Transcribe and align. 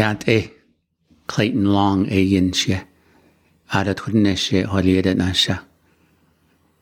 Bead 0.00 0.24
é 0.26 0.50
chléiten 1.28 1.64
long 1.76 2.06
é 2.08 2.24
dhéon 2.24 2.54
se 2.54 2.72
a 3.68 3.80
a 3.80 3.94
chuine 3.94 4.34
sé 4.34 4.64
háléad 4.64 5.14
na 5.14 5.34
se. 5.34 5.52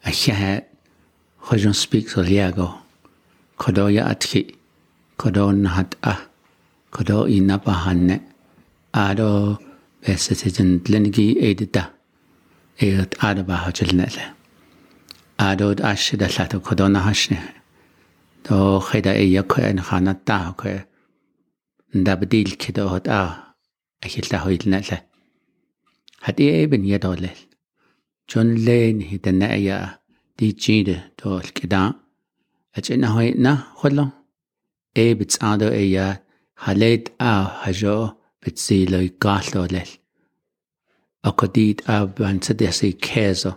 A 0.04 0.10
chethe 0.12 0.62
chuid 1.44 1.66
an 1.66 1.74
spíic 1.74 2.14
ó 2.16 2.22
léagá, 2.22 2.68
Codóide 3.58 4.02
atchi 4.12 4.54
codó 5.18 5.50
nahat 5.50 5.96
a 6.02 6.14
codó 6.92 7.26
í 7.26 7.40
napahanne 7.42 8.20
adó 8.92 9.58
bheitsa 10.04 10.60
an 10.62 10.80
linigí 10.86 11.34
éide 11.42 11.66
da 11.72 11.90
éad 12.78 13.18
adabathil 13.18 13.96
ne 13.98 14.06
le. 14.14 14.26
Adód 15.38 15.80
as 15.80 15.98
si 15.98 16.14
a 16.14 16.18
leat 16.20 16.54
a 16.54 16.60
codó 16.60 16.86
na 16.88 17.00
hasnethe, 17.02 17.54
Tá 18.44 18.54
chéad 18.86 19.06
é 19.06 19.26
dhéo 19.26 19.42
chu 19.42 19.60
an 19.62 19.82
chana 19.82 20.14
dá 20.24 20.54
chuir 20.54 20.87
دابديل 21.94 22.50
كده 22.50 22.82
هاد 22.84 23.08
آه 23.08 23.54
أكيد 24.04 24.24
تهويل 24.24 24.58
نقلة 24.66 25.02
هاد 26.22 26.40
إيه 26.40 26.64
ابن 26.64 26.84
يدولل 26.84 27.36
جون 28.30 28.54
لين 28.54 29.02
هدنا 29.02 29.52
إياه 29.52 29.98
دي 30.38 30.52
جيدة 30.52 31.12
دول 31.24 31.42
كده 31.42 31.94
أجينا 32.74 33.08
هويتنا 33.08 33.54
خلو 33.56 34.08
إيه 34.96 35.14
بتساعدو 35.14 35.68
إياه 35.68 36.22
هليت 36.58 37.08
آه 37.20 37.44
هجو 37.44 38.08
بتزيلو 38.42 38.98
يقاتلو 38.98 39.64
لل. 39.64 39.88
أقديد 41.24 41.80
آه 41.88 42.04
بانتدسي 42.04 42.92
كيزو 42.92 43.52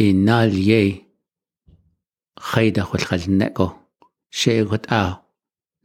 إنال 0.00 0.58
يي 0.68 1.04
خيدا 2.38 2.82
خلخل 2.82 3.38
نكو 3.38 3.70
شيء 4.30 4.68
قد 4.68 4.86
آه 4.92 5.29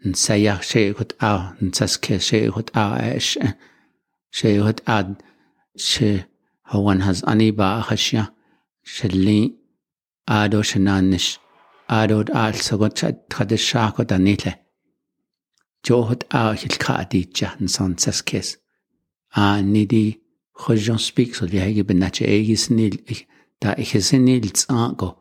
نسيح 0.06 0.62
شيخت 0.62 1.24
أو 1.24 1.40
نسسك 1.62 2.18
شيخت 2.18 2.78
اش 2.78 3.38
إيش 3.38 3.40
شيخت 4.32 4.90
أد 4.90 5.22
شي 5.76 6.20
هو 6.68 6.94
نهز 6.94 7.26
أني 7.26 7.52
با 7.52 7.82
خشية 7.82 8.34
شلي 8.84 9.56
آدو 10.30 10.62
شنانش 10.62 11.40
آدو 11.90 12.22
آل 12.22 12.56
سقط 12.56 12.98
شد 12.98 13.18
خد 13.34 13.56
شاكو 13.56 14.04
دنيله 14.04 14.56
جوهت 15.86 16.36
آو 16.36 16.50
هلقا 16.50 17.02
أديجة 17.02 17.52
نسان 17.62 17.98
سسكيس 17.98 18.58
آني 19.38 19.86
دي 19.86 20.22
خجون 20.54 20.98
سبيك 20.98 21.36
سل 21.36 21.56
يهيجي 21.56 21.84
بناتي 21.84 22.26
إيجيس 22.26 22.72
نيل 22.72 23.26
دا 23.62 23.78
إيجيس 23.78 24.16
نيل 24.16 24.50
تسانقو 24.50 25.12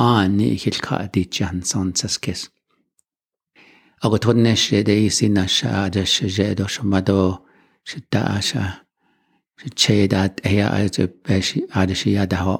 آني 0.00 0.58
هلقا 0.66 1.04
أديجة 1.04 1.52
نسان 1.52 1.92
سسكيس 1.94 2.50
Ako 4.02 4.16
tod 4.18 4.36
neshe 4.36 4.84
de 4.84 5.06
isi 5.06 5.28
nasha 5.28 5.68
aja 5.84 6.02
shajedo 6.02 6.66
shomado 6.74 7.42
shita 7.88 8.20
asha 8.36 8.80
shcheda 9.58 10.38
eya 10.44 10.70
aja 10.70 11.08
beshi 11.24 11.66
aja 11.74 11.94
shiya 12.00 12.26
daho 12.26 12.54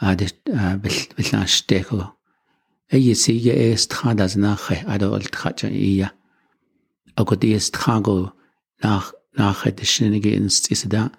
aja 0.00 0.28
bilna 0.80 1.44
shteko. 1.44 2.14
Eyi 2.92 3.14
siya 3.14 3.54
e 3.54 3.76
strada 3.76 4.26
znache 4.28 4.82
ado 4.88 5.12
oltchacha 5.12 5.68
iya. 5.70 6.10
Ako 7.16 7.34
di 7.36 7.54
strago 7.60 8.32
nach 8.82 9.12
nach 9.36 9.64
de 9.64 9.84
shinige 9.84 10.32
inst 10.34 10.70
isda. 10.72 11.12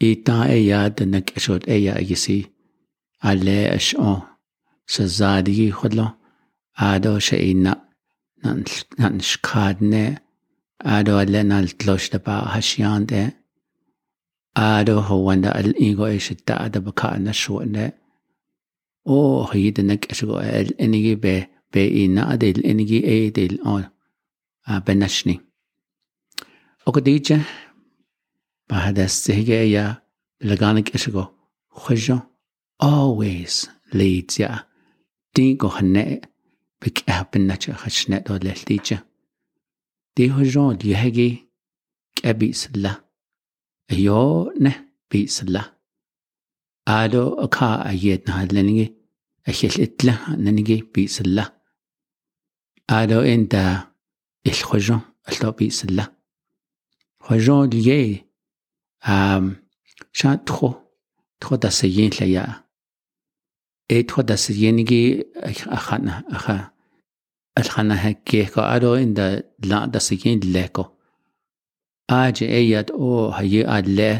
Ita 0.00 0.48
eya 0.50 0.90
de 0.90 1.06
nak 1.06 1.32
shot 1.38 1.68
eya 1.68 1.94
yisi. 2.02 2.50
Ale 3.22 3.70
ashon. 3.76 4.26
Shazadi 4.88 5.70
khudlo. 5.72 6.16
Ado 6.76 7.18
sheina. 7.18 7.89
nan 8.44 9.20
xkadne 9.20 10.04
għadu 10.80 11.16
għallen 11.20 11.52
għal 11.52 11.74
tlox 11.80 12.10
da 12.12 12.20
baqa 12.24 12.54
ħaxjande 12.56 13.22
għadu 14.60 14.96
għawanda 15.02 15.54
għal-ingo 15.58 16.08
ix 16.16 16.34
id-daqda 16.34 16.82
baqaqna 16.86 17.34
xuqne 17.36 17.86
u 19.12 19.18
ħjidinek 19.50 20.08
xuq 20.16 20.38
għal-ingi 20.40 21.14
be 21.24 21.34
be 21.70 21.84
inna 22.02 22.26
għadi 22.32 22.52
l-ingi 22.56 23.00
għadi 23.06 23.44
l-on 23.54 23.84
għabennaxni. 24.66 25.36
U 26.86 26.90
għadiġa 26.90 27.38
bħada 28.70 29.06
s-sihgeja 29.06 29.84
l-għanik 30.46 30.94
xuqo 30.96 31.28
xħuġo 31.76 32.18
always 32.80 33.68
leads 33.92 34.40
ja 34.40 34.64
dingo 35.36 35.68
hanne 35.76 36.20
Bik 36.80 36.96
ehpin 37.06 37.44
nacha 37.48 37.72
hachnet 37.82 38.30
o 38.30 38.38
lelticha. 38.44 38.98
Dijo 40.16 40.42
John 40.52 40.78
yehegi 40.90 41.28
kebisla. 42.16 42.92
Ayo 43.92 44.50
ne 44.62 44.72
bisla. 45.10 45.62
Ado 46.86 47.48
ka 47.54 47.68
ayet 47.90 48.26
na 48.26 48.44
leningi. 48.44 48.86
Ahil 49.48 49.76
itla 49.86 50.14
neningi 50.36 50.76
bisla. 50.92 51.44
Ado 52.88 53.18
enta 53.32 53.62
ilhojon 54.44 55.02
alto 55.28 55.52
bisla. 55.58 56.04
Hojon 57.26 57.70
ye. 57.72 58.24
Um, 59.06 59.56
شان 60.12 60.44
تخو 60.44 60.72
تخو 61.40 61.56
دستگین 61.56 62.10
لیا 62.20 62.64
se 63.90 64.02
tro 64.04 64.22
tro 64.22 64.34
a 64.34 64.36
sa 64.36 64.52
dhéon 64.52 64.76
le 64.76 64.84
é 64.84 64.86
tro 64.86 65.02
a 65.42 65.52
sa 65.56 65.60
dhéanigi 65.72 65.72
a 65.76 65.78
chana 65.86 66.14
a 66.34 66.38
cha 66.44 66.56
alchana 67.58 67.96
he 68.02 68.12
ke 68.28 68.40
ko 68.52 68.60
ado 68.74 68.94
in 68.94 69.14
da 69.14 69.26
la 69.70 69.78
da 69.86 69.98
sikin 70.06 70.40
leko 70.54 70.84
aje 72.08 72.46
ayat 72.58 72.88
o 72.94 73.30
haye 73.36 73.62
adle 73.76 74.10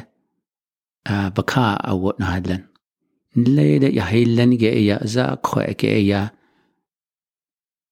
a 1.13 1.31
baka 1.37 1.67
a 1.91 1.93
wot 1.97 2.19
na 2.19 2.27
hadlan. 2.33 2.63
Le 3.55 3.79
da 3.83 3.89
ya 3.99 4.05
hilan 4.13 4.53
ge 4.61 4.71
ya 4.89 4.97
za 5.15 5.25
ko 5.47 5.61
ke 5.81 5.91
ya 6.11 6.21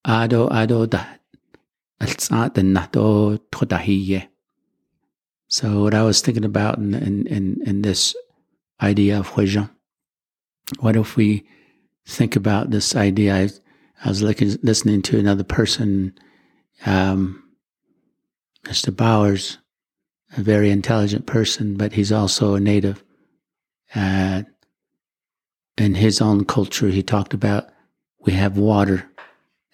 ado 0.04 0.42
ado 0.60 0.86
da 0.86 1.00
alsa 2.02 2.40
da 2.54 2.62
na 2.62 2.82
do 2.94 3.38
thoda 3.52 3.78
hiye 3.86 4.20
so 5.56 5.66
what 5.82 5.94
i 5.94 6.02
was 6.02 6.20
thinking 6.22 6.44
about 6.44 6.78
in 6.78 6.94
in 6.94 7.26
in, 7.36 7.44
in 7.68 7.76
this 7.82 8.14
idea 8.90 9.18
of 9.20 9.30
Hózhó 9.34 9.64
what 10.80 10.96
if 10.96 11.16
we 11.16 11.28
think 12.08 12.36
about 12.36 12.70
this 12.70 12.96
idea 12.96 13.50
I 14.04 14.08
was 14.08 14.22
looking, 14.22 14.56
listening 14.62 15.02
to 15.02 15.18
another 15.18 15.44
person, 15.44 16.16
um, 16.86 17.42
Mr. 18.64 18.94
Bowers, 18.94 19.58
a 20.36 20.40
very 20.40 20.70
intelligent 20.70 21.26
person, 21.26 21.76
but 21.76 21.92
he's 21.92 22.12
also 22.12 22.54
a 22.54 22.60
native. 22.60 23.02
Uh, 23.94 24.42
in 25.76 25.94
his 25.94 26.20
own 26.20 26.44
culture, 26.44 26.88
he 26.88 27.02
talked 27.02 27.34
about 27.34 27.68
we 28.20 28.32
have 28.32 28.58
water 28.58 29.08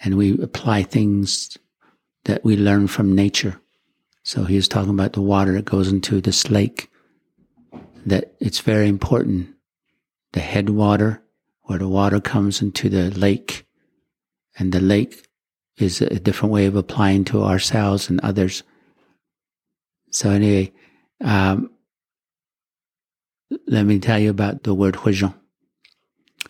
and 0.03 0.17
we 0.17 0.41
apply 0.41 0.83
things 0.83 1.57
that 2.25 2.45
we 2.45 2.57
learn 2.57 2.87
from 2.87 3.15
nature. 3.15 3.61
So 4.23 4.45
he 4.45 4.57
was 4.57 4.69
talking 4.69 4.91
about 4.91 5.13
the 5.13 5.21
water 5.21 5.53
that 5.53 5.67
goes 5.67 5.91
into 5.91 6.21
this 6.21 6.51
lake, 6.51 6.89
that 8.07 8.35
it's 8.41 8.61
very 8.61 8.89
important. 8.89 9.49
The 10.33 10.41
headwater, 10.41 11.24
where 11.65 11.79
the 11.79 11.89
water 11.89 12.21
comes 12.21 12.63
into 12.63 12.89
the 12.89 13.11
lake, 13.11 13.67
and 14.59 14.73
the 14.73 14.81
lake 14.81 15.29
is 15.77 16.01
a 16.01 16.21
different 16.21 16.53
way 16.53 16.67
of 16.67 16.77
applying 16.77 17.25
to 17.25 17.43
ourselves 17.43 18.09
and 18.09 18.21
others. 18.21 18.63
So 20.11 20.31
anyway, 20.31 20.73
um, 21.21 21.71
let 23.67 23.85
me 23.85 23.99
tell 23.99 24.19
you 24.19 24.31
about 24.31 24.63
the 24.63 24.75
word 24.75 24.95
Hózhó. 24.95 25.35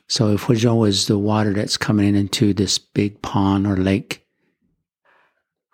So 0.09 0.35
if 0.35 0.43
Hózhó 0.43 0.79
was 0.79 1.07
the 1.07 1.19
water 1.19 1.55
that's 1.55 1.77
coming 1.77 2.15
into 2.15 2.53
this 2.53 2.79
big 2.79 3.23
pond 3.23 3.67
or 3.67 3.77
lake, 3.77 4.27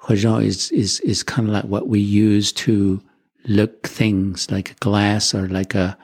Hózhó 0.02 0.44
is, 0.44 0.70
is, 0.70 1.00
is 1.00 1.22
kind 1.22 1.48
of 1.48 1.54
like 1.54 1.64
what 1.64 1.88
we 1.88 1.98
use 2.00 2.52
to 2.52 3.02
look 3.46 3.88
things 3.88 4.50
like 4.50 4.72
a 4.72 4.74
glass 4.74 5.34
or 5.34 5.48
like 5.48 5.74
a, 5.74 5.98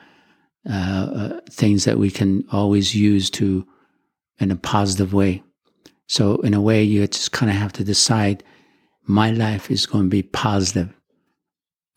uh, 0.69 1.39
things 1.49 1.85
that 1.85 1.97
we 1.97 2.11
can 2.11 2.43
always 2.51 2.93
use 2.95 3.29
to 3.31 3.65
in 4.39 4.51
a 4.51 4.55
positive 4.55 5.13
way. 5.13 5.43
So 6.07 6.37
in 6.37 6.53
a 6.53 6.61
way, 6.61 6.83
you 6.83 7.05
just 7.07 7.31
kind 7.31 7.49
of 7.49 7.57
have 7.57 7.73
to 7.73 7.83
decide 7.83 8.43
my 9.05 9.31
life 9.31 9.71
is 9.71 9.85
going 9.85 10.05
to 10.05 10.09
be 10.09 10.23
positive. 10.23 10.93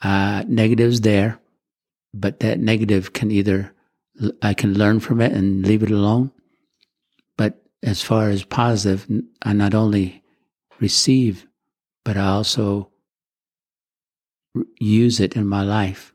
Uh, 0.03 0.45
negatives 0.47 1.03
there, 1.03 1.39
but 2.15 2.41
that 2.41 2.59
negative 2.59 3.13
can 3.13 3.31
either, 3.31 3.75
I 4.41 4.55
can 4.55 4.75
learn 4.75 5.01
from 5.01 5.21
it 5.21 5.33
and 5.33 5.67
leave 5.67 5.83
it 5.83 5.91
alone. 5.91 6.31
But 7.37 7.63
as 7.83 8.03
far 8.03 8.31
as 8.31 8.45
positive, 8.45 9.07
I 9.43 9.53
not 9.53 9.75
only 9.75 10.23
receive, 10.79 11.47
but 12.05 12.17
I 12.17 12.29
also 12.29 12.91
use 14.79 15.21
it 15.21 15.37
in 15.37 15.47
my 15.47 15.63
life. 15.63 16.15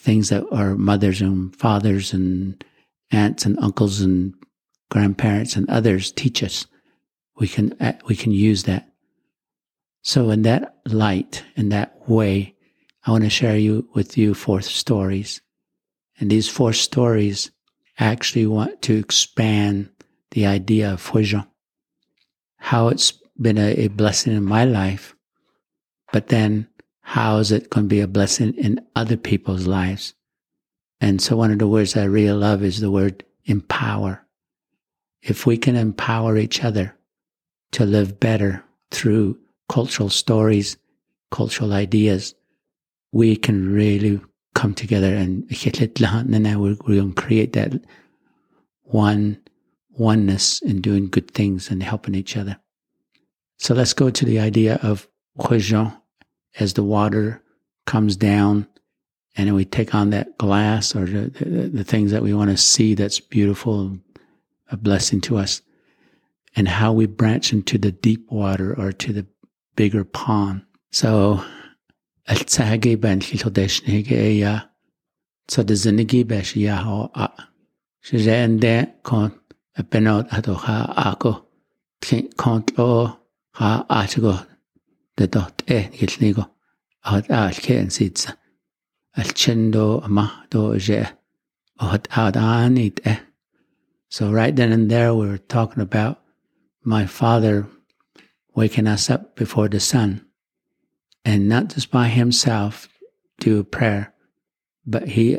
Things 0.00 0.30
that 0.30 0.44
our 0.50 0.76
mothers 0.76 1.20
and 1.20 1.54
fathers 1.54 2.12
and 2.12 2.64
aunts 3.12 3.44
and 3.44 3.58
uncles 3.58 4.00
and 4.00 4.34
grandparents 4.90 5.56
and 5.56 5.68
others 5.68 6.10
teach 6.10 6.42
us 6.42 6.66
we 7.40 7.48
can 7.48 7.74
uh, 7.80 7.94
we 8.06 8.14
can 8.14 8.30
use 8.30 8.64
that. 8.64 8.92
So 10.02 10.30
in 10.30 10.42
that 10.42 10.76
light, 10.86 11.42
in 11.56 11.70
that 11.70 12.08
way, 12.08 12.54
I 13.04 13.10
want 13.10 13.24
to 13.24 13.30
share 13.30 13.56
you 13.56 13.88
with 13.94 14.16
you 14.16 14.34
four 14.34 14.60
stories. 14.60 15.40
And 16.18 16.30
these 16.30 16.48
four 16.48 16.72
stories 16.74 17.50
actually 17.98 18.46
want 18.46 18.82
to 18.82 18.96
expand 18.96 19.88
the 20.30 20.46
idea 20.46 20.92
of 20.92 21.10
Hózhó, 21.10 21.46
how 22.58 22.88
it's 22.88 23.12
been 23.40 23.58
a, 23.58 23.72
a 23.72 23.88
blessing 23.88 24.34
in 24.34 24.44
my 24.44 24.64
life, 24.64 25.16
but 26.12 26.28
then 26.28 26.68
how 27.10 27.38
is 27.38 27.50
it 27.50 27.68
going 27.70 27.86
to 27.86 27.88
be 27.88 27.98
a 27.98 28.06
blessing 28.06 28.54
in 28.54 28.80
other 28.94 29.16
people's 29.16 29.66
lives? 29.66 30.14
And 31.00 31.20
so 31.20 31.34
one 31.34 31.50
of 31.50 31.58
the 31.58 31.66
words 31.66 31.96
I 31.96 32.04
really 32.04 32.30
love 32.30 32.62
is 32.62 32.78
the 32.78 32.88
word 32.88 33.24
empower. 33.46 34.24
If 35.20 35.44
we 35.44 35.58
can 35.58 35.74
empower 35.74 36.36
each 36.36 36.62
other 36.62 36.94
to 37.72 37.84
live 37.84 38.20
better 38.20 38.62
through 38.92 39.40
cultural 39.68 40.08
stories, 40.08 40.76
cultural 41.32 41.72
ideas, 41.72 42.36
we 43.10 43.34
can 43.34 43.72
really 43.72 44.20
come 44.54 44.72
together 44.72 45.12
and 45.12 45.44
we're, 45.50 46.76
going 46.76 47.12
to 47.12 47.20
create 47.20 47.54
that 47.54 47.72
one 48.84 49.36
oneness 49.90 50.62
in 50.62 50.80
doing 50.80 51.08
good 51.08 51.32
things 51.32 51.72
and 51.72 51.82
helping 51.82 52.14
each 52.14 52.36
other. 52.36 52.56
So 53.58 53.74
let's 53.74 53.94
go 53.94 54.10
to 54.10 54.24
the 54.24 54.38
idea 54.38 54.78
of 54.80 55.08
Hózhó 55.40 55.99
as 56.59 56.73
the 56.73 56.83
water 56.83 57.41
comes 57.85 58.15
down 58.15 58.67
and 59.35 59.53
we 59.53 59.65
take 59.65 59.93
on 59.93 60.11
that 60.11 60.37
glass 60.37 60.95
or 60.95 61.05
the, 61.05 61.29
the, 61.29 61.69
the 61.69 61.83
things 61.83 62.11
that 62.11 62.23
we 62.23 62.33
want 62.33 62.49
to 62.49 62.57
see 62.57 62.93
that's 62.95 63.19
beautiful, 63.19 63.97
a 64.71 64.77
blessing 64.77 65.21
to 65.21 65.37
us, 65.37 65.61
and 66.55 66.67
how 66.67 66.93
we 66.93 67.05
branch 67.05 67.51
into 67.51 67.77
the 67.77 67.91
deep 67.91 68.31
water 68.31 68.73
or 68.79 68.91
to 68.93 69.11
the 69.11 69.25
bigger 69.75 70.03
pond. 70.03 70.61
So, 70.91 71.43
التساهجي 72.29 72.95
بان 72.95 73.21
خلودش 73.21 73.89
نهجي 73.89 74.39
يا 74.39 74.69
صد 75.47 75.71
الزنجي 75.71 76.23
باش 76.23 76.57
يا 76.57 76.73
هو 76.75 77.05
أ 77.15 77.27
شجعن 78.01 78.57
ده 78.57 78.95
كون 79.03 79.31
بنوت 79.91 80.33
أتو 80.33 80.53
خا 80.53 81.11
أكو 81.11 81.33
كونت 82.37 82.79
أو 82.79 83.09
خا 83.53 83.85
أشكو 83.89 84.33
ahad 87.04 87.26
je 90.78 91.06
ahad. 91.80 93.20
So 94.08 94.30
right 94.32 94.54
then 94.54 94.72
and 94.72 94.90
there 94.90 95.14
we 95.14 95.28
were 95.28 95.38
talking 95.38 95.82
about 95.82 96.20
my 96.82 97.06
father 97.06 97.66
waking 98.54 98.86
us 98.86 99.08
up 99.08 99.36
before 99.36 99.68
the 99.68 99.80
sun. 99.80 100.26
And 101.24 101.48
not 101.48 101.68
just 101.68 101.90
by 101.90 102.08
himself 102.08 102.88
do 103.38 103.62
prayer, 103.62 104.12
but 104.86 105.08
he 105.08 105.38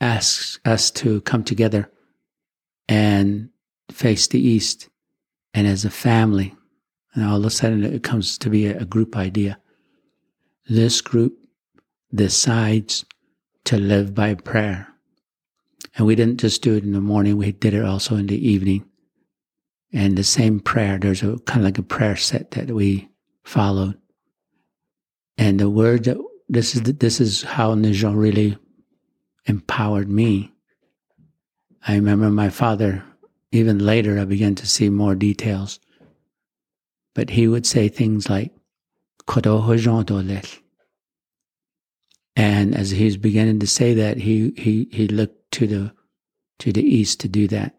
asks 0.00 0.58
us 0.64 0.90
to 0.90 1.20
come 1.22 1.44
together 1.44 1.90
and 2.88 3.50
face 3.90 4.26
the 4.26 4.40
east. 4.40 4.88
And 5.54 5.66
as 5.66 5.84
a 5.84 5.90
family 5.90 6.54
and 7.14 7.24
all 7.24 7.38
of 7.38 7.44
a 7.44 7.50
sudden 7.50 7.84
it 7.84 8.02
comes 8.02 8.38
to 8.38 8.50
be 8.50 8.66
a, 8.66 8.84
group 8.84 9.16
idea. 9.16 9.58
This 10.68 11.00
group 11.00 11.36
decides 12.14 13.04
to 13.64 13.76
live 13.76 14.14
by 14.14 14.34
prayer. 14.34 14.88
And 15.96 16.06
we 16.06 16.14
didn't 16.14 16.40
just 16.40 16.62
do 16.62 16.74
it 16.74 16.84
in 16.84 16.92
the 16.92 17.00
morning, 17.00 17.36
we 17.36 17.52
did 17.52 17.74
it 17.74 17.84
also 17.84 18.16
in 18.16 18.26
the 18.26 18.48
evening 18.48 18.84
and 19.92 20.16
the 20.16 20.24
same 20.24 20.60
prayer. 20.60 20.98
There's 20.98 21.22
a 21.22 21.38
kind 21.40 21.60
of 21.60 21.64
like 21.64 21.78
a 21.78 21.82
prayer 21.82 22.16
set 22.16 22.52
that 22.52 22.70
we 22.70 23.08
followed. 23.42 23.98
And 25.36 25.58
the 25.58 25.70
word 25.70 26.04
that 26.04 26.18
this 26.48 26.74
is 26.74 26.82
this 26.82 27.20
is 27.20 27.42
how 27.42 27.74
Nijon 27.74 28.16
really 28.16 28.58
empowered 29.46 30.08
me. 30.08 30.52
I 31.86 31.94
remember 31.94 32.30
my 32.30 32.50
father. 32.50 33.04
Even 33.52 33.78
later, 33.78 34.18
I 34.18 34.24
began 34.26 34.54
to 34.56 34.66
see 34.66 34.90
more 34.90 35.16
details. 35.16 35.80
But 37.14 37.30
he 37.30 37.48
would 37.48 37.66
say 37.66 37.88
things 37.88 38.28
like 38.28 38.52
And 42.36 42.74
as 42.74 42.90
he 42.90 43.04
was 43.04 43.16
beginning 43.16 43.58
to 43.60 43.66
say 43.66 43.94
that, 43.94 44.18
he, 44.18 44.52
he, 44.56 44.88
he 44.90 45.08
looked 45.08 45.50
to 45.52 45.66
the, 45.66 45.92
to 46.60 46.72
the 46.72 46.82
east 46.82 47.20
to 47.20 47.28
do 47.28 47.48
that. 47.48 47.74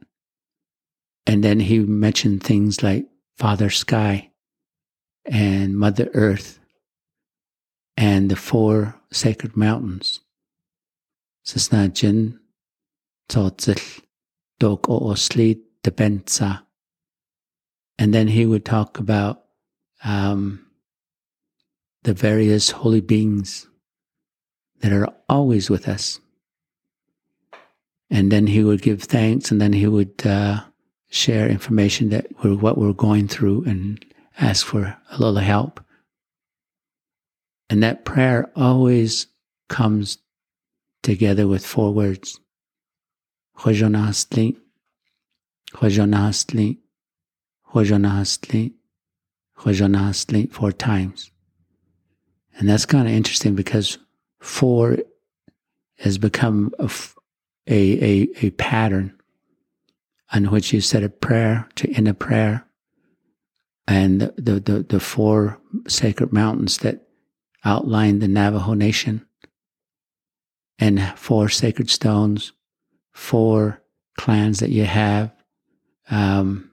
And 1.25 1.43
then 1.43 1.59
he 1.59 1.79
mentioned 1.79 2.43
things 2.43 2.83
like 2.83 3.07
Father 3.37 3.69
Sky 3.69 4.31
and 5.25 5.77
Mother 5.77 6.09
Earth 6.13 6.59
and 7.97 8.29
the 8.29 8.35
four 8.35 8.95
sacred 9.11 9.55
mountains. 9.55 10.21
Sisnaajiní, 11.45 12.37
Tsoodził, 13.29 14.01
Dok 14.59 14.87
Oosli, 14.89 15.59
Dibé 15.83 16.09
Ntsaa. 16.09 16.63
And 18.01 18.15
then 18.15 18.27
he 18.27 18.47
would 18.47 18.65
talk 18.65 18.97
about 18.97 19.43
um, 20.03 20.65
the 22.01 22.15
various 22.15 22.71
holy 22.71 22.99
beings 22.99 23.67
that 24.79 24.91
are 24.91 25.13
always 25.29 25.69
with 25.69 25.87
us. 25.87 26.19
And 28.09 28.31
then 28.31 28.47
he 28.47 28.63
would 28.63 28.81
give 28.81 29.03
thanks 29.03 29.51
and 29.51 29.61
then 29.61 29.71
he 29.71 29.85
would 29.85 30.25
uh, 30.25 30.61
share 31.11 31.47
information 31.47 32.09
that 32.09 32.25
we're 32.43 32.55
what 32.55 32.75
we're 32.75 32.91
going 32.93 33.27
through 33.27 33.65
and 33.65 34.03
ask 34.39 34.65
for 34.65 34.97
a 35.11 35.19
little 35.19 35.35
help. 35.35 35.79
And 37.69 37.83
that 37.83 38.03
prayer 38.03 38.49
always 38.55 39.27
comes 39.69 40.17
together 41.03 41.47
with 41.47 41.63
four 41.63 41.93
words. 41.93 42.39
Khojonastli, 47.73 48.73
Khojonastli, 49.57 50.51
four 50.51 50.71
times. 50.71 51.31
And 52.57 52.67
that's 52.67 52.85
kind 52.85 53.07
of 53.07 53.13
interesting 53.13 53.55
because 53.55 53.97
four 54.39 54.97
has 55.99 56.17
become 56.17 56.73
a, 56.79 56.89
a, 57.67 58.03
a, 58.03 58.29
a 58.45 58.49
pattern 58.51 59.17
on 60.33 60.45
which 60.45 60.73
you 60.73 60.81
said 60.81 61.03
a 61.03 61.09
prayer 61.09 61.67
to 61.75 61.89
end 61.91 62.07
a 62.07 62.13
prayer. 62.13 62.65
And 63.87 64.21
the, 64.21 64.59
the, 64.59 64.85
the 64.87 64.99
four 64.99 65.59
sacred 65.87 66.31
mountains 66.31 66.79
that 66.79 67.07
outline 67.63 68.19
the 68.19 68.27
Navajo 68.27 68.73
Nation, 68.73 69.25
and 70.79 70.99
four 71.15 71.47
sacred 71.47 71.89
stones, 71.89 72.53
four 73.11 73.81
clans 74.17 74.59
that 74.59 74.71
you 74.71 74.85
have, 74.85 75.31
um, 76.09 76.70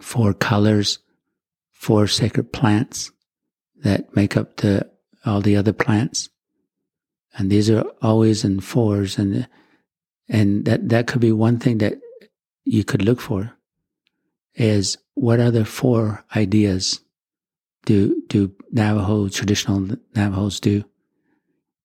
four 0.00 0.34
colors, 0.34 0.98
four 1.72 2.06
sacred 2.06 2.52
plants 2.52 3.10
that 3.82 4.14
make 4.16 4.36
up 4.36 4.56
the 4.56 4.90
all 5.24 5.40
the 5.40 5.56
other 5.56 5.72
plants, 5.72 6.28
and 7.36 7.50
these 7.50 7.68
are 7.68 7.84
always 8.02 8.44
in 8.44 8.60
fours, 8.60 9.18
and 9.18 9.48
and 10.28 10.64
that 10.64 10.88
that 10.88 11.06
could 11.06 11.20
be 11.20 11.32
one 11.32 11.58
thing 11.58 11.78
that 11.78 11.98
you 12.64 12.84
could 12.84 13.02
look 13.02 13.20
for 13.20 13.52
is 14.54 14.96
what 15.14 15.38
other 15.38 15.64
four 15.64 16.24
ideas 16.34 17.00
do 17.84 18.22
do 18.28 18.52
Navajo 18.72 19.28
traditional 19.28 19.96
Navajos 20.14 20.60
do? 20.60 20.84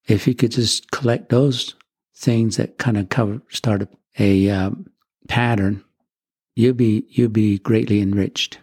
If 0.08 0.28
you 0.28 0.34
could 0.34 0.52
just 0.52 0.90
collect 0.92 1.30
those 1.30 1.76
things 2.16 2.58
that 2.58 2.78
kind 2.78 2.98
of 2.98 3.10
cover 3.10 3.42
start 3.50 3.88
a, 4.20 4.48
a 4.48 4.50
um, 4.50 4.90
pattern, 5.28 5.84
you'll 6.56 6.74
be 6.74 7.06
you'll 7.10 7.30
be 7.30 7.60
greatly 7.60 8.02
enriched 8.02 8.60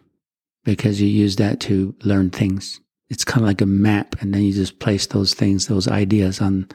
because 0.65 1.01
you 1.01 1.09
use 1.09 1.37
that 1.37 1.61
to 1.61 1.95
learn 2.05 2.31
things. 2.31 2.81
It's 3.11 3.25
kind 3.25 3.43
of 3.43 3.47
like 3.47 3.61
a 3.61 3.67
map, 3.67 4.17
and 4.21 4.35
then 4.35 4.43
you 4.43 4.53
just 4.53 4.81
place 4.81 5.07
those 5.07 5.35
things, 5.35 5.67
those 5.67 5.89
ideas 5.89 6.41
on 6.41 6.69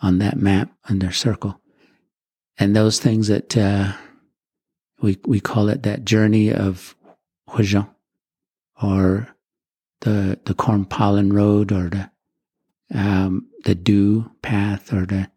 on 0.00 0.18
that 0.18 0.38
map 0.38 0.72
under 0.88 1.12
circle, 1.12 1.60
and 2.58 2.74
those 2.74 2.98
things 2.98 3.28
that. 3.28 3.56
Uh, 3.56 3.92
we, 5.00 5.18
we 5.24 5.40
call 5.40 5.68
it 5.68 5.82
that 5.82 6.04
journey 6.04 6.52
of 6.52 6.94
Hózhó 7.48 7.88
or 8.82 9.28
the, 10.00 10.38
the 10.44 10.54
corn 10.54 10.84
pollen 10.84 11.32
road 11.32 11.72
or 11.72 11.88
the, 11.88 12.10
um, 12.94 13.48
the 13.64 13.74
dew 13.74 14.30
path 14.42 14.92
or 14.92 15.06
the, 15.06 15.30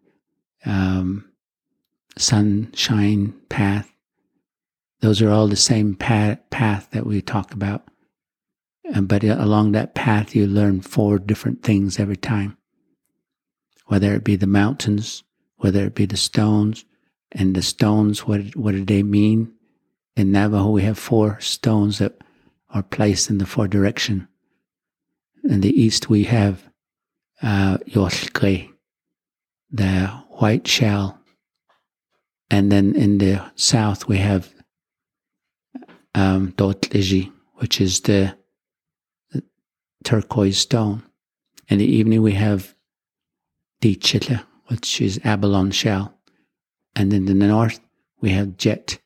um, 0.66 1.30
sunshine 2.18 3.34
path. 3.50 3.93
Those 5.04 5.22
are 5.22 5.30
all 5.30 5.50
the 5.50 5.58
same 5.58 5.96
path, 5.96 6.40
path 6.50 6.88
that 6.92 7.06
we 7.06 7.22
talk 7.22 7.54
about. 7.54 7.84
but 9.02 9.22
along 9.26 9.74
that 9.74 9.96
path, 9.96 10.34
you 10.34 10.48
learn 10.48 10.80
four 10.80 11.20
different 11.20 11.62
things 11.62 12.00
every 12.00 12.16
time. 12.16 12.56
Whether 13.88 14.14
it 14.16 14.24
be 14.24 14.38
the 14.38 14.48
mountains, 14.48 15.24
whether 15.58 15.84
it 15.84 15.94
be 15.94 16.06
the 16.06 16.16
stones, 16.16 16.86
and 17.34 17.54
the 17.54 17.62
stones, 17.62 18.26
what, 18.26 18.56
what 18.56 18.72
do 18.72 18.86
they 18.86 19.04
mean? 19.04 19.52
In 20.16 20.32
Navajo, 20.32 20.70
we 20.70 20.84
have 20.84 20.98
four 20.98 21.38
stones 21.42 22.00
that 22.00 22.22
are 22.70 22.84
placed 22.84 23.30
in 23.30 23.40
the 23.40 23.46
four 23.46 23.68
direction. 23.68 24.30
in 25.44 25.60
the 25.60 25.82
east 25.82 26.10
we 26.10 26.24
have 26.24 26.64
uh, 27.42 27.78
the 29.70 30.08
white 30.30 30.66
shell. 30.66 31.20
And 32.50 32.72
then 32.72 32.96
in 32.96 33.18
the 33.18 33.52
south 33.56 34.08
we 34.08 34.20
have 34.20 34.53
um, 36.15 36.53
which 36.58 37.82
is 37.82 38.01
the, 38.01 38.36
the, 39.32 39.43
turquoise 40.03 40.58
stone. 40.58 41.03
In 41.70 41.79
the 41.79 41.86
evening 41.86 42.22
we 42.22 42.34
have 42.34 42.75
Dichita, 43.82 44.43
which 44.67 45.01
is 45.01 45.20
abalone 45.24 45.72
shell. 45.72 46.13
And 46.96 47.12
then 47.12 47.27
in 47.27 47.39
the 47.39 47.48
north 47.48 47.79
we 48.22 48.32
have 48.32 48.58
jet, 48.58 49.00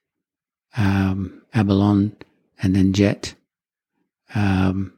um, 0.76 1.42
abalone, 1.54 2.12
and 2.62 2.76
then 2.76 2.94
jet. 2.94 3.34
Um, 4.36 4.94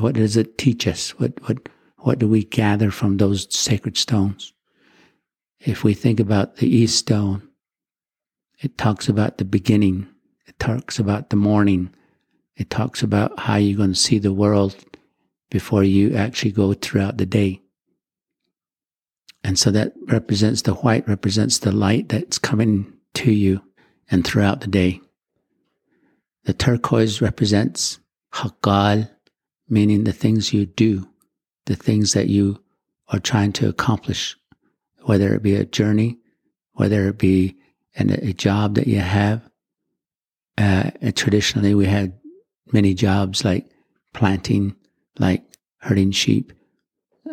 what 0.00 0.14
does 0.14 0.36
it 0.36 0.58
teach 0.58 0.86
us? 0.86 1.10
What, 1.18 1.32
what, 1.46 1.68
what 1.98 2.18
do 2.18 2.28
we 2.28 2.44
gather 2.44 2.90
from 2.90 3.16
those 3.16 3.52
sacred 3.54 3.96
stones? 3.96 4.53
If 5.64 5.82
we 5.82 5.94
think 5.94 6.20
about 6.20 6.56
the 6.56 6.68
East 6.68 6.98
Stone, 6.98 7.48
it 8.60 8.76
talks 8.76 9.08
about 9.08 9.38
the 9.38 9.46
beginning. 9.46 10.06
It 10.46 10.58
talks 10.58 10.98
about 10.98 11.30
the 11.30 11.36
morning. 11.36 11.94
It 12.54 12.68
talks 12.68 13.02
about 13.02 13.38
how 13.40 13.56
you're 13.56 13.78
going 13.78 13.94
to 13.94 13.98
see 13.98 14.18
the 14.18 14.32
world 14.32 14.76
before 15.50 15.82
you 15.82 16.14
actually 16.14 16.52
go 16.52 16.74
throughout 16.74 17.16
the 17.16 17.24
day. 17.24 17.62
And 19.42 19.58
so 19.58 19.70
that 19.70 19.94
represents 20.06 20.62
the 20.62 20.74
white 20.74 21.08
represents 21.08 21.58
the 21.58 21.72
light 21.72 22.10
that's 22.10 22.38
coming 22.38 22.92
to 23.14 23.32
you 23.32 23.62
and 24.10 24.24
throughout 24.24 24.60
the 24.60 24.66
day. 24.66 25.00
The 26.44 26.52
turquoise 26.52 27.22
represents 27.22 28.00
Hakal, 28.34 29.10
meaning 29.68 30.04
the 30.04 30.12
things 30.12 30.52
you 30.52 30.66
do, 30.66 31.08
the 31.64 31.76
things 31.76 32.12
that 32.12 32.28
you 32.28 32.62
are 33.08 33.18
trying 33.18 33.52
to 33.54 33.68
accomplish, 33.68 34.36
whether 35.04 35.34
it 35.34 35.42
be 35.42 35.54
a 35.54 35.64
journey, 35.64 36.18
whether 36.72 37.08
it 37.08 37.18
be 37.18 37.56
an, 37.96 38.10
a 38.10 38.32
job 38.32 38.74
that 38.74 38.86
you 38.86 39.00
have. 39.00 39.48
Uh, 40.56 40.90
traditionally, 41.14 41.74
we 41.74 41.86
had 41.86 42.12
many 42.72 42.94
jobs 42.94 43.44
like 43.44 43.66
planting, 44.12 44.74
like 45.18 45.42
herding 45.78 46.10
sheep, 46.10 46.52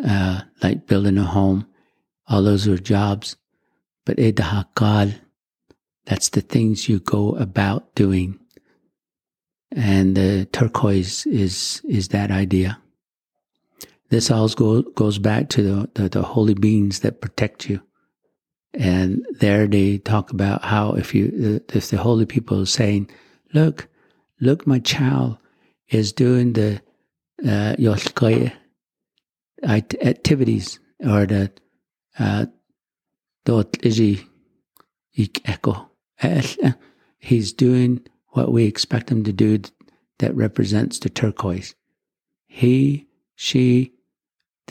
uh, 0.05 0.41
like 0.63 0.87
building 0.87 1.17
a 1.17 1.23
home. 1.23 1.67
All 2.27 2.43
those 2.43 2.67
were 2.67 2.77
jobs. 2.77 3.35
But 4.05 4.17
Edahakal, 4.17 5.15
that's 6.05 6.29
the 6.29 6.41
things 6.41 6.89
you 6.89 6.99
go 6.99 7.35
about 7.35 7.93
doing 7.95 8.39
and 9.71 10.15
the 10.15 10.47
turquoise 10.51 11.25
is 11.25 11.81
is 11.87 12.09
that 12.09 12.31
idea. 12.31 12.79
This 14.11 14.29
also 14.29 14.55
go, 14.55 14.81
goes 14.91 15.17
back 15.17 15.49
to 15.49 15.63
the, 15.63 15.89
the, 15.95 16.09
the 16.09 16.21
holy 16.21 16.53
beings 16.53 16.99
that 16.99 17.21
protect 17.21 17.69
you, 17.69 17.81
and 18.73 19.25
there 19.39 19.67
they 19.67 19.97
talk 19.99 20.31
about 20.31 20.63
how 20.63 20.93
if 20.93 21.15
you 21.15 21.61
if 21.73 21.89
the 21.89 21.97
holy 21.97 22.25
people 22.25 22.61
are 22.61 22.65
saying, 22.65 23.09
"Look, 23.53 23.87
look, 24.41 24.67
my 24.67 24.79
child 24.79 25.37
is 25.89 26.11
doing 26.11 26.53
the 26.53 26.81
uh, 27.47 27.75
activities 30.01 30.79
or 30.99 31.25
the 31.25 31.51
uh, 32.19 32.45
he's 37.17 37.53
doing 37.53 38.01
what 38.29 38.51
we 38.51 38.65
expect 38.65 39.09
him 39.09 39.23
to 39.23 39.33
do 39.33 39.59
that 40.19 40.35
represents 40.35 40.99
the 40.99 41.09
turquoise. 41.09 41.75
He, 42.47 43.07
she, 43.35 43.93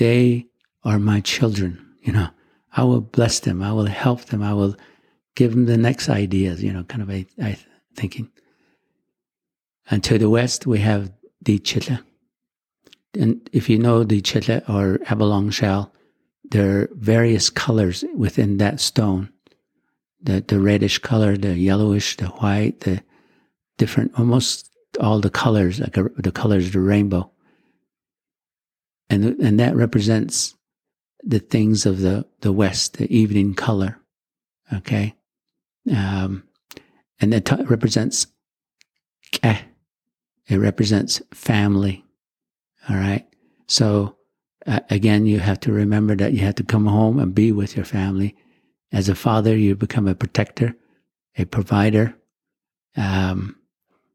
they 0.00 0.46
are 0.82 0.98
my 0.98 1.20
children. 1.20 1.78
You 2.00 2.14
know, 2.14 2.28
I 2.72 2.84
will 2.84 3.02
bless 3.02 3.40
them. 3.40 3.62
I 3.62 3.72
will 3.72 3.84
help 3.84 4.24
them. 4.24 4.42
I 4.42 4.54
will 4.54 4.74
give 5.36 5.50
them 5.50 5.66
the 5.66 5.76
next 5.76 6.08
ideas, 6.08 6.64
you 6.64 6.72
know, 6.72 6.84
kind 6.84 7.02
of 7.02 7.10
a, 7.10 7.26
a 7.38 7.58
thinking. 7.94 8.30
And 9.90 10.02
to 10.04 10.16
the 10.16 10.30
west, 10.30 10.66
we 10.66 10.78
have 10.78 11.12
the 11.42 11.58
chitla. 11.58 12.02
And 13.12 13.50
if 13.52 13.68
you 13.68 13.78
know 13.78 14.02
the 14.02 14.22
chitla 14.22 14.66
or 14.70 15.00
abalone 15.06 15.50
shell, 15.50 15.92
there 16.50 16.80
are 16.80 16.88
various 16.94 17.50
colors 17.50 18.02
within 18.16 18.56
that 18.56 18.80
stone. 18.80 19.28
The, 20.22 20.40
the 20.40 20.60
reddish 20.60 20.98
color, 21.00 21.36
the 21.36 21.58
yellowish, 21.58 22.16
the 22.16 22.28
white, 22.40 22.80
the 22.80 23.02
different, 23.76 24.18
almost 24.18 24.70
all 24.98 25.20
the 25.20 25.30
colors, 25.30 25.78
like 25.78 25.98
a, 25.98 26.04
the 26.16 26.32
colors 26.32 26.68
of 26.68 26.72
the 26.72 26.80
rainbow. 26.80 27.30
And, 29.10 29.24
and 29.40 29.58
that 29.58 29.74
represents 29.74 30.54
the 31.22 31.40
things 31.40 31.84
of 31.84 32.00
the, 32.00 32.26
the 32.40 32.52
West, 32.52 32.96
the 32.96 33.14
evening 33.14 33.54
color. 33.54 33.98
Okay. 34.72 35.14
Um, 35.94 36.44
and 37.20 37.32
that 37.32 37.44
t- 37.44 37.62
represents, 37.64 38.28
eh, 39.42 39.60
it 40.48 40.56
represents 40.56 41.20
family. 41.34 42.04
All 42.88 42.96
right. 42.96 43.26
So, 43.66 44.16
uh, 44.66 44.80
again, 44.90 45.26
you 45.26 45.40
have 45.40 45.60
to 45.60 45.72
remember 45.72 46.14
that 46.16 46.32
you 46.32 46.40
have 46.40 46.54
to 46.56 46.62
come 46.62 46.86
home 46.86 47.18
and 47.18 47.34
be 47.34 47.52
with 47.52 47.76
your 47.76 47.84
family. 47.84 48.36
As 48.92 49.08
a 49.08 49.14
father, 49.14 49.56
you 49.56 49.74
become 49.74 50.06
a 50.08 50.14
protector, 50.14 50.76
a 51.36 51.44
provider, 51.44 52.14
um, 52.96 53.56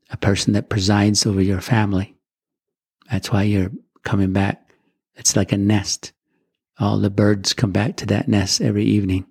a 0.09 0.17
person 0.17 0.53
that 0.53 0.69
presides 0.69 1.25
over 1.25 1.41
your 1.41 1.61
family. 1.61 2.15
That's 3.11 3.31
why 3.31 3.43
you're 3.43 3.71
coming 4.03 4.33
back. 4.33 4.64
It's 5.15 5.35
like 5.35 5.51
a 5.51 5.57
nest. 5.57 6.11
All 6.79 6.99
the 6.99 7.09
birds 7.09 7.53
come 7.53 7.71
back 7.71 7.95
to 7.97 8.05
that 8.07 8.27
nest 8.27 8.61
every 8.61 8.85
evening. 8.85 9.25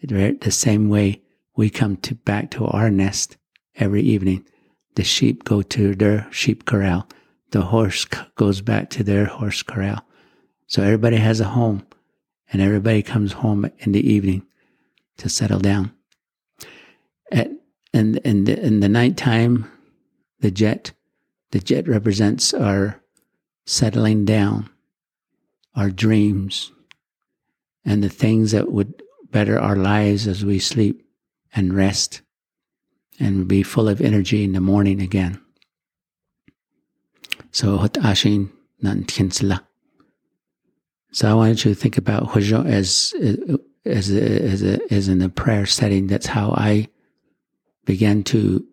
The 0.00 0.50
same 0.50 0.88
way 0.88 1.22
we 1.56 1.70
come 1.70 1.96
to 1.98 2.14
back 2.14 2.50
to 2.52 2.66
our 2.66 2.90
nest 2.90 3.36
every 3.76 4.02
evening. 4.02 4.44
The 4.94 5.04
sheep 5.04 5.44
go 5.44 5.62
to 5.62 5.94
their 5.94 6.28
sheep 6.30 6.64
corral. 6.64 7.08
The 7.50 7.62
horse 7.62 8.04
goes 8.36 8.60
back 8.60 8.90
to 8.90 9.02
their 9.02 9.24
horse 9.24 9.62
corral. 9.62 10.06
So 10.66 10.82
everybody 10.82 11.16
has 11.16 11.40
a 11.40 11.44
home 11.44 11.86
and 12.52 12.62
everybody 12.62 13.02
comes 13.02 13.32
home 13.32 13.70
in 13.78 13.92
the 13.92 14.06
evening 14.06 14.46
to 15.16 15.28
settle 15.28 15.58
down. 15.58 15.92
At, 17.32 17.50
and 17.92 18.18
in 18.18 18.44
the, 18.44 18.58
in 18.64 18.80
the 18.80 18.88
nighttime, 18.88 19.70
the 20.40 20.50
jet. 20.50 20.92
The 21.50 21.58
jet 21.58 21.88
represents 21.88 22.52
our 22.52 23.02
settling 23.66 24.24
down, 24.24 24.68
our 25.74 25.90
dreams, 25.90 26.72
and 27.84 28.02
the 28.02 28.08
things 28.08 28.52
that 28.52 28.72
would 28.72 29.02
better 29.30 29.58
our 29.58 29.76
lives 29.76 30.26
as 30.26 30.44
we 30.44 30.58
sleep 30.58 31.06
and 31.54 31.74
rest 31.74 32.22
and 33.20 33.48
be 33.48 33.62
full 33.62 33.88
of 33.88 34.00
energy 34.00 34.44
in 34.44 34.52
the 34.52 34.60
morning 34.60 35.00
again. 35.00 35.40
So 37.50 37.76
hot 37.76 37.94
ashin 37.94 38.50
nan. 38.80 39.06
So 41.10 41.30
I 41.30 41.34
wanted 41.34 41.64
you 41.64 41.74
to 41.74 41.80
think 41.80 41.96
about 41.98 42.28
Hózhó 42.28 42.66
as 42.66 43.14
as 43.84 44.10
as 44.10 44.62
as 44.90 45.08
in 45.08 45.18
the 45.18 45.28
prayer 45.28 45.66
setting. 45.66 46.06
That's 46.06 46.26
how 46.26 46.52
I 46.52 46.88
began 47.84 48.22
to 48.24 48.64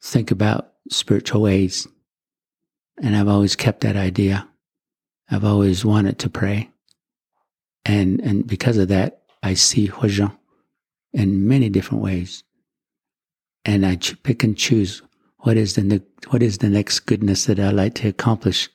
think 0.00 0.30
about 0.30 0.72
spiritual 0.90 1.42
ways. 1.42 1.88
And 3.02 3.16
I've 3.16 3.28
always 3.28 3.56
kept 3.56 3.80
that 3.80 3.96
idea. 3.96 4.48
I've 5.32 5.44
always 5.44 5.84
wanted 5.84 6.18
to 6.20 6.30
pray. 6.30 6.70
And, 7.84 8.20
and 8.20 8.46
because 8.46 8.76
of 8.76 8.88
that, 8.88 9.22
I 9.42 9.54
see 9.54 9.88
Hózhó 9.88 10.36
in 11.12 11.48
many 11.48 11.68
different 11.68 12.02
ways. 12.02 12.44
And 13.64 13.86
I 13.86 13.96
pick 13.96 14.44
and 14.44 14.56
choose 14.56 15.02
what 15.38 15.56
is 15.56 15.74
the, 15.74 15.82
ne- 15.82 16.02
what 16.28 16.42
is 16.42 16.58
the 16.58 16.68
next 16.68 17.00
goodness 17.00 17.46
that 17.46 17.58
I 17.58 17.70
like 17.70 17.94
to 17.96 18.08
accomplish 18.08 18.68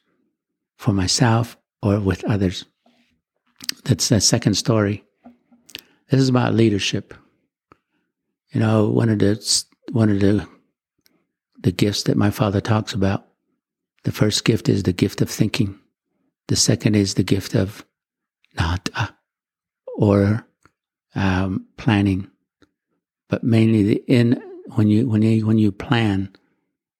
for 0.78 0.94
myself 0.94 1.58
or 1.82 2.00
with 2.00 2.26
others. 2.26 2.66
That's 3.86 4.10
the 4.10 4.20
second 4.20 4.56
story. 4.56 5.04
This 6.10 6.20
is 6.20 6.30
about 6.30 6.54
leadership. 6.54 7.14
You 8.52 8.60
know, 8.62 8.88
one 8.88 9.10
of 9.10 9.20
the, 9.20 9.66
one 9.92 10.10
of 10.10 10.20
the 10.20 10.48
the 11.60 11.72
gifts 11.72 12.04
that 12.04 12.18
my 12.18 12.30
father 12.30 12.62
talks 12.62 12.94
about. 12.94 13.26
The 14.04 14.12
first 14.12 14.46
gift 14.46 14.70
is 14.70 14.84
the 14.84 14.94
gift 14.94 15.22
of 15.22 15.30
thinking. 15.30 15.80
The 16.48 16.56
second 16.56 16.96
is 16.96 17.14
the 17.14 17.24
gift 17.24 17.56
of 17.56 17.86
nata 18.58 19.16
or 19.98 20.48
um, 21.16 21.66
planning. 21.78 22.30
But 23.30 23.44
mainly 23.44 23.84
the 23.84 24.04
in 24.08 24.42
when 24.76 24.88
you 24.88 25.08
when 25.08 25.22
you 25.22 25.46
when 25.46 25.58
you 25.58 25.72
plan, 25.72 26.34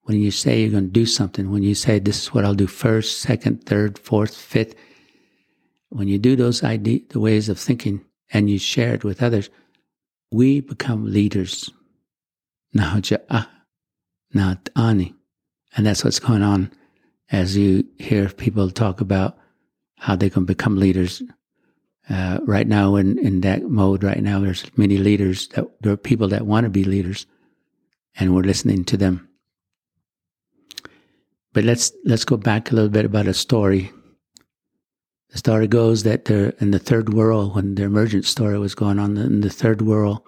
when 0.02 0.20
you 0.20 0.30
say 0.30 0.60
you're 0.60 0.70
going 0.70 0.84
to 0.84 0.90
do 0.90 1.06
something, 1.06 1.50
when 1.50 1.62
you 1.62 1.74
say 1.74 1.98
this 1.98 2.22
is 2.22 2.34
what 2.34 2.44
I'll 2.44 2.54
do 2.54 2.66
first, 2.66 3.20
second, 3.20 3.64
third, 3.64 3.98
fourth, 3.98 4.36
fifth, 4.36 4.74
when 5.88 6.08
you 6.08 6.18
do 6.18 6.36
those 6.36 6.62
idea, 6.62 7.00
the 7.08 7.20
ways 7.20 7.48
of 7.48 7.58
thinking 7.58 8.04
and 8.30 8.50
you 8.50 8.58
share 8.58 8.92
it 8.94 9.04
with 9.04 9.22
others, 9.22 9.48
we 10.30 10.60
become 10.60 11.10
leaders. 11.10 11.70
Nahoja'a, 12.76 13.46
not 14.34 14.68
Ani. 14.76 15.14
And 15.74 15.86
that's 15.86 16.04
what's 16.04 16.18
going 16.18 16.42
on 16.42 16.70
as 17.30 17.56
you 17.56 17.84
hear 17.98 18.28
people 18.28 18.70
talk 18.70 19.00
about 19.00 19.38
how 19.98 20.16
they 20.16 20.30
can 20.30 20.44
become 20.44 20.76
leaders. 20.76 21.22
Uh, 22.08 22.38
right 22.44 22.66
now, 22.66 22.96
in, 22.96 23.18
in 23.18 23.42
that 23.42 23.64
mode, 23.64 24.02
right 24.02 24.22
now, 24.22 24.40
there's 24.40 24.64
many 24.78 24.96
leaders 24.96 25.48
that 25.48 25.66
there 25.82 25.92
are 25.92 25.96
people 25.96 26.28
that 26.28 26.46
want 26.46 26.64
to 26.64 26.70
be 26.70 26.84
leaders, 26.84 27.26
and 28.18 28.34
we're 28.34 28.42
listening 28.42 28.84
to 28.84 28.96
them. 28.96 29.28
But 31.52 31.64
let's 31.64 31.92
let's 32.04 32.24
go 32.24 32.36
back 32.36 32.70
a 32.70 32.74
little 32.74 32.90
bit 32.90 33.04
about 33.04 33.26
a 33.26 33.34
story. 33.34 33.90
The 35.30 35.38
story 35.38 35.66
goes 35.66 36.04
that 36.04 36.24
there, 36.24 36.54
in 36.60 36.70
the 36.70 36.78
third 36.78 37.12
world, 37.12 37.54
when 37.54 37.74
the 37.74 37.82
emergent 37.82 38.24
story 38.24 38.58
was 38.58 38.74
going 38.74 38.98
on 38.98 39.18
in 39.18 39.42
the 39.42 39.50
third 39.50 39.82
world, 39.82 40.22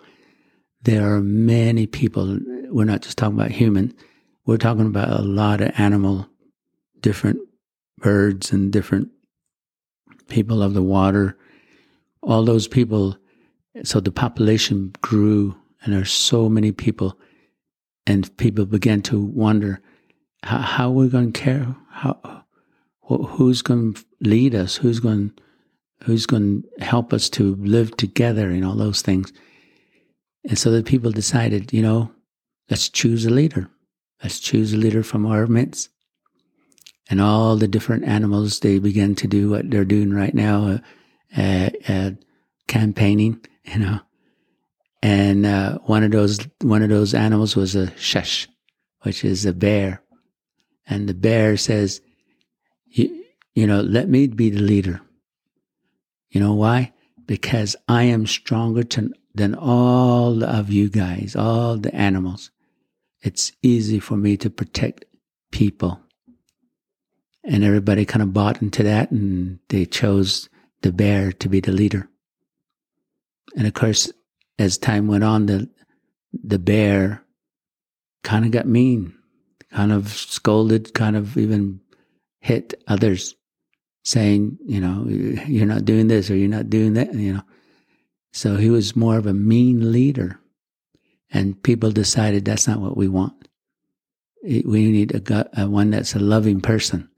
there 0.82 1.14
are 1.14 1.20
many 1.20 1.86
people. 1.86 2.38
We're 2.68 2.84
not 2.84 3.02
just 3.02 3.16
talking 3.16 3.38
about 3.38 3.52
human. 3.52 3.94
We're 4.44 4.58
talking 4.58 4.86
about 4.86 5.18
a 5.18 5.22
lot 5.22 5.60
of 5.60 5.72
animal, 5.78 6.28
different 7.02 7.40
birds 7.98 8.52
and 8.52 8.72
different 8.72 9.10
people 10.28 10.62
of 10.62 10.74
the 10.74 10.82
water. 10.82 11.36
All 12.22 12.44
those 12.44 12.68
people. 12.68 13.16
So 13.84 14.00
the 14.00 14.12
population 14.12 14.92
grew, 15.00 15.54
and 15.82 15.94
there's 15.94 16.12
so 16.12 16.48
many 16.48 16.72
people, 16.72 17.18
and 18.06 18.36
people 18.36 18.66
began 18.66 19.00
to 19.02 19.20
wonder 19.20 19.80
how, 20.42 20.58
how 20.58 20.90
we're 20.90 21.08
going 21.08 21.32
to 21.32 21.40
care. 21.40 21.74
How 21.90 22.44
who's 23.02 23.62
going 23.62 23.94
to 23.94 24.04
lead 24.20 24.54
us? 24.54 24.76
Who's 24.76 25.00
going 25.00 25.32
who's 26.04 26.26
going 26.26 26.62
to 26.78 26.84
help 26.84 27.12
us 27.12 27.28
to 27.28 27.56
live 27.56 27.96
together 27.96 28.48
and 28.48 28.64
all 28.64 28.76
those 28.76 29.02
things. 29.02 29.32
And 30.48 30.58
so 30.58 30.70
the 30.70 30.82
people 30.82 31.10
decided, 31.10 31.72
you 31.72 31.82
know, 31.82 32.10
let's 32.70 32.88
choose 32.88 33.26
a 33.26 33.30
leader. 33.30 33.68
Let's 34.22 34.40
choose 34.40 34.72
a 34.72 34.78
leader 34.78 35.02
from 35.02 35.26
our 35.26 35.46
midst. 35.46 35.90
And 37.10 37.20
all 37.20 37.56
the 37.56 37.68
different 37.68 38.04
animals, 38.04 38.60
they 38.60 38.78
began 38.78 39.16
to 39.16 39.26
do 39.26 39.50
what 39.50 39.68
they're 39.68 39.84
doing 39.84 40.14
right 40.14 40.32
now, 40.32 40.78
uh, 41.36 41.70
uh, 41.88 42.10
campaigning, 42.68 43.44
you 43.64 43.80
know. 43.80 44.00
And 45.02 45.44
uh, 45.44 45.78
one 45.78 46.04
of 46.04 46.12
those 46.12 46.38
one 46.60 46.82
of 46.82 46.88
those 46.88 47.12
animals 47.12 47.56
was 47.56 47.74
a 47.74 47.90
shesh, 47.96 48.46
which 49.02 49.24
is 49.24 49.44
a 49.44 49.52
bear. 49.52 50.02
And 50.86 51.08
the 51.08 51.14
bear 51.14 51.56
says, 51.56 52.00
you, 52.86 53.24
you 53.54 53.66
know, 53.66 53.80
let 53.80 54.08
me 54.08 54.28
be 54.28 54.50
the 54.50 54.60
leader. 54.60 55.00
You 56.30 56.40
know 56.40 56.54
why? 56.54 56.92
Because 57.26 57.76
I 57.88 58.04
am 58.04 58.26
stronger 58.26 58.84
to, 58.84 59.12
than 59.34 59.54
all 59.54 60.44
of 60.44 60.70
you 60.70 60.88
guys, 60.88 61.34
all 61.34 61.76
the 61.76 61.94
animals. 61.94 62.50
It's 63.20 63.52
easy 63.62 63.98
for 63.98 64.16
me 64.16 64.36
to 64.38 64.50
protect 64.50 65.04
people. 65.50 66.00
And 67.42 67.64
everybody 67.64 68.04
kind 68.04 68.22
of 68.22 68.34
bought 68.34 68.60
into 68.60 68.82
that 68.82 69.10
and 69.10 69.58
they 69.68 69.86
chose 69.86 70.48
the 70.82 70.92
bear 70.92 71.32
to 71.32 71.48
be 71.48 71.60
the 71.60 71.72
leader. 71.72 72.08
And 73.56 73.66
of 73.66 73.74
course, 73.74 74.12
as 74.58 74.78
time 74.78 75.06
went 75.06 75.24
on, 75.24 75.46
the, 75.46 75.68
the 76.32 76.58
bear 76.58 77.24
kind 78.22 78.44
of 78.44 78.50
got 78.50 78.66
mean, 78.66 79.14
kind 79.72 79.92
of 79.92 80.08
scolded, 80.08 80.92
kind 80.94 81.16
of 81.16 81.36
even 81.36 81.80
hit 82.40 82.74
others 82.86 83.34
saying, 84.04 84.58
you 84.64 84.80
know, 84.80 85.04
you're 85.46 85.66
not 85.66 85.84
doing 85.84 86.08
this 86.08 86.30
or 86.30 86.36
you're 86.36 86.48
not 86.48 86.70
doing 86.70 86.94
that, 86.94 87.14
you 87.14 87.32
know. 87.32 87.42
So 88.32 88.56
he 88.56 88.70
was 88.70 88.96
more 88.96 89.18
of 89.18 89.26
a 89.26 89.34
mean 89.34 89.92
leader. 89.92 90.38
And 91.32 91.60
people 91.62 91.90
decided 91.90 92.44
that's 92.44 92.66
not 92.66 92.80
what 92.80 92.96
we 92.96 93.08
want. 93.08 93.48
We 94.42 94.90
need 94.90 95.30
a, 95.30 95.62
a 95.62 95.68
one 95.68 95.90
that's 95.90 96.14
a 96.14 96.18
loving 96.18 96.60
person. 96.60 97.08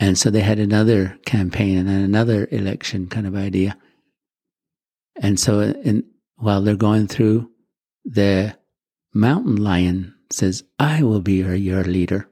And 0.00 0.16
so 0.18 0.30
they 0.30 0.40
had 0.40 0.58
another 0.58 1.18
campaign 1.26 1.76
and 1.76 1.88
another 1.88 2.48
election 2.50 3.06
kind 3.06 3.26
of 3.26 3.36
idea. 3.36 3.76
And 5.16 5.38
so 5.38 5.60
in, 5.60 6.04
while 6.36 6.62
they're 6.62 6.74
going 6.74 7.06
through, 7.06 7.50
the 8.06 8.56
mountain 9.12 9.56
lion 9.56 10.14
says, 10.30 10.64
I 10.78 11.02
will 11.02 11.20
be 11.20 11.34
your, 11.34 11.54
your 11.54 11.84
leader. 11.84 12.30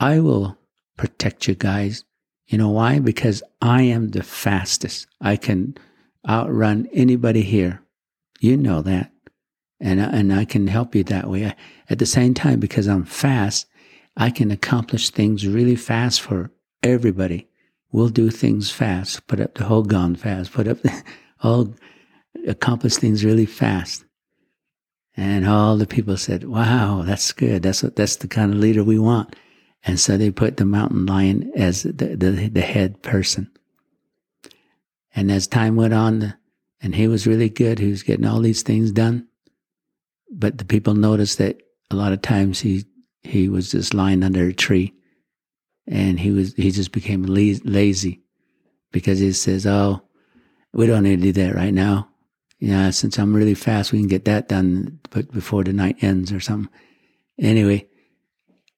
I 0.00 0.18
will 0.18 0.58
protect 0.96 1.46
you 1.46 1.54
guys. 1.54 2.04
You 2.48 2.58
know 2.58 2.70
why? 2.70 2.98
Because 2.98 3.44
I 3.62 3.82
am 3.82 4.08
the 4.08 4.24
fastest. 4.24 5.06
I 5.20 5.36
can 5.36 5.76
outrun 6.28 6.88
anybody 6.92 7.42
here. 7.42 7.80
You 8.40 8.56
know 8.56 8.82
that. 8.82 9.12
And, 9.78 10.00
and 10.00 10.32
I 10.32 10.44
can 10.44 10.66
help 10.66 10.96
you 10.96 11.04
that 11.04 11.30
way. 11.30 11.54
At 11.88 12.00
the 12.00 12.06
same 12.06 12.34
time, 12.34 12.58
because 12.58 12.88
I'm 12.88 13.04
fast, 13.04 13.66
I 14.16 14.30
can 14.30 14.50
accomplish 14.50 15.10
things 15.10 15.46
really 15.46 15.76
fast 15.76 16.20
for 16.20 16.50
everybody. 16.92 17.48
We'll 17.92 18.08
do 18.08 18.30
things 18.30 18.70
fast, 18.70 19.26
put 19.26 19.40
up 19.40 19.54
the 19.54 19.64
whole 19.64 19.82
gun 19.82 20.16
fast, 20.16 20.52
put 20.52 20.68
up 20.68 20.78
all, 21.42 21.74
accomplish 22.46 22.96
things 22.96 23.24
really 23.24 23.46
fast. 23.46 24.04
And 25.16 25.48
all 25.48 25.76
the 25.76 25.86
people 25.86 26.16
said, 26.16 26.44
wow, 26.44 27.02
that's 27.02 27.32
good. 27.32 27.62
That's 27.62 27.82
what, 27.82 27.96
that's 27.96 28.16
the 28.16 28.28
kind 28.28 28.52
of 28.52 28.58
leader 28.58 28.84
we 28.84 28.98
want. 28.98 29.34
And 29.84 29.98
so 29.98 30.16
they 30.16 30.30
put 30.30 30.56
the 30.56 30.64
mountain 30.64 31.06
lion 31.06 31.50
as 31.54 31.84
the, 31.84 32.16
the, 32.16 32.50
the 32.52 32.60
head 32.60 33.02
person. 33.02 33.50
And 35.14 35.30
as 35.30 35.46
time 35.46 35.76
went 35.76 35.94
on, 35.94 36.34
and 36.82 36.94
he 36.94 37.08
was 37.08 37.26
really 37.26 37.48
good, 37.48 37.78
he 37.78 37.88
was 37.88 38.02
getting 38.02 38.26
all 38.26 38.40
these 38.40 38.62
things 38.62 38.92
done. 38.92 39.26
But 40.30 40.58
the 40.58 40.64
people 40.66 40.94
noticed 40.94 41.38
that 41.38 41.62
a 41.90 41.96
lot 41.96 42.12
of 42.12 42.20
times 42.20 42.60
he, 42.60 42.84
he 43.22 43.48
was 43.48 43.70
just 43.70 43.94
lying 43.94 44.22
under 44.22 44.46
a 44.46 44.52
tree 44.52 44.92
and 45.86 46.18
he 46.18 46.30
was, 46.30 46.54
he 46.54 46.70
just 46.70 46.92
became 46.92 47.22
lazy 47.22 48.22
because 48.92 49.18
he 49.18 49.32
says, 49.32 49.66
Oh, 49.66 50.02
we 50.72 50.86
don't 50.86 51.04
need 51.04 51.22
to 51.22 51.32
do 51.32 51.44
that 51.44 51.54
right 51.54 51.72
now. 51.72 52.08
Yeah, 52.58 52.90
since 52.90 53.18
I'm 53.18 53.34
really 53.34 53.54
fast, 53.54 53.92
we 53.92 53.98
can 53.98 54.08
get 54.08 54.24
that 54.24 54.48
done 54.48 54.98
before 55.32 55.62
the 55.64 55.72
night 55.72 56.02
ends 56.02 56.32
or 56.32 56.40
something. 56.40 56.72
Anyway, 57.38 57.86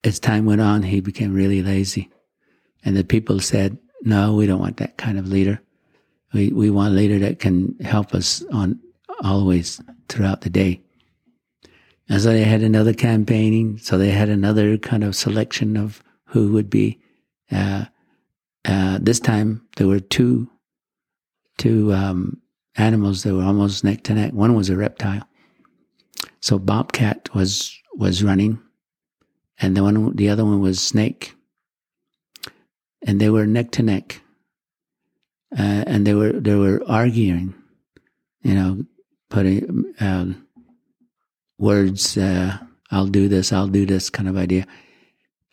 as 0.03 0.19
time 0.19 0.45
went 0.45 0.61
on, 0.61 0.83
he 0.83 0.99
became 0.99 1.33
really 1.33 1.61
lazy. 1.61 2.09
And 2.83 2.95
the 2.95 3.03
people 3.03 3.39
said, 3.39 3.77
no, 4.03 4.35
we 4.35 4.47
don't 4.47 4.59
want 4.59 4.77
that 4.77 4.97
kind 4.97 5.17
of 5.17 5.27
leader. 5.27 5.61
We, 6.33 6.49
we 6.49 6.69
want 6.69 6.93
a 6.93 6.95
leader 6.95 7.19
that 7.19 7.39
can 7.39 7.75
help 7.79 8.13
us 8.13 8.43
on 8.51 8.79
always 9.23 9.81
throughout 10.07 10.41
the 10.41 10.49
day. 10.49 10.81
And 12.07 12.21
so 12.21 12.29
they 12.29 12.43
had 12.43 12.61
another 12.61 12.93
campaigning. 12.93 13.77
So 13.77 13.97
they 13.97 14.11
had 14.11 14.29
another 14.29 14.77
kind 14.77 15.03
of 15.03 15.15
selection 15.15 15.77
of 15.77 16.03
who 16.29 16.51
would 16.53 16.69
be. 16.69 16.99
Uh, 17.51 17.85
uh, 18.65 18.99
this 19.01 19.19
time 19.19 19.65
there 19.77 19.87
were 19.87 19.99
two, 19.99 20.49
two 21.57 21.93
um, 21.93 22.41
animals 22.75 23.23
that 23.23 23.33
were 23.33 23.43
almost 23.43 23.83
neck 23.83 24.03
to 24.03 24.13
neck. 24.13 24.33
One 24.33 24.55
was 24.55 24.69
a 24.69 24.75
reptile. 24.75 25.27
So 26.41 26.59
Bobcat 26.59 27.33
was 27.33 27.75
was 27.95 28.23
running, 28.23 28.59
and 29.59 29.75
the 29.75 29.83
one 29.83 30.15
the 30.15 30.29
other 30.29 30.45
one 30.45 30.61
was 30.61 30.79
snake 30.79 31.35
and 33.01 33.19
they 33.19 33.29
were 33.29 33.45
neck 33.45 33.71
to 33.71 33.83
neck 33.83 34.21
uh, 35.57 35.83
and 35.87 36.05
they 36.05 36.13
were 36.13 36.33
they 36.33 36.55
were 36.55 36.81
arguing 36.87 37.53
you 38.41 38.53
know 38.53 38.83
putting 39.29 39.93
um, 39.99 40.47
words 41.57 42.17
uh, 42.17 42.57
i'll 42.91 43.07
do 43.07 43.27
this 43.27 43.51
i'll 43.51 43.67
do 43.67 43.85
this 43.85 44.09
kind 44.09 44.27
of 44.27 44.37
idea 44.37 44.65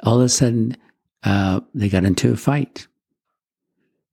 all 0.03 0.19
of 0.19 0.27
a 0.27 0.29
sudden 0.29 0.77
uh, 1.25 1.61
they 1.75 1.89
got 1.89 2.05
into 2.05 2.33
a 2.33 2.37
fight 2.37 2.87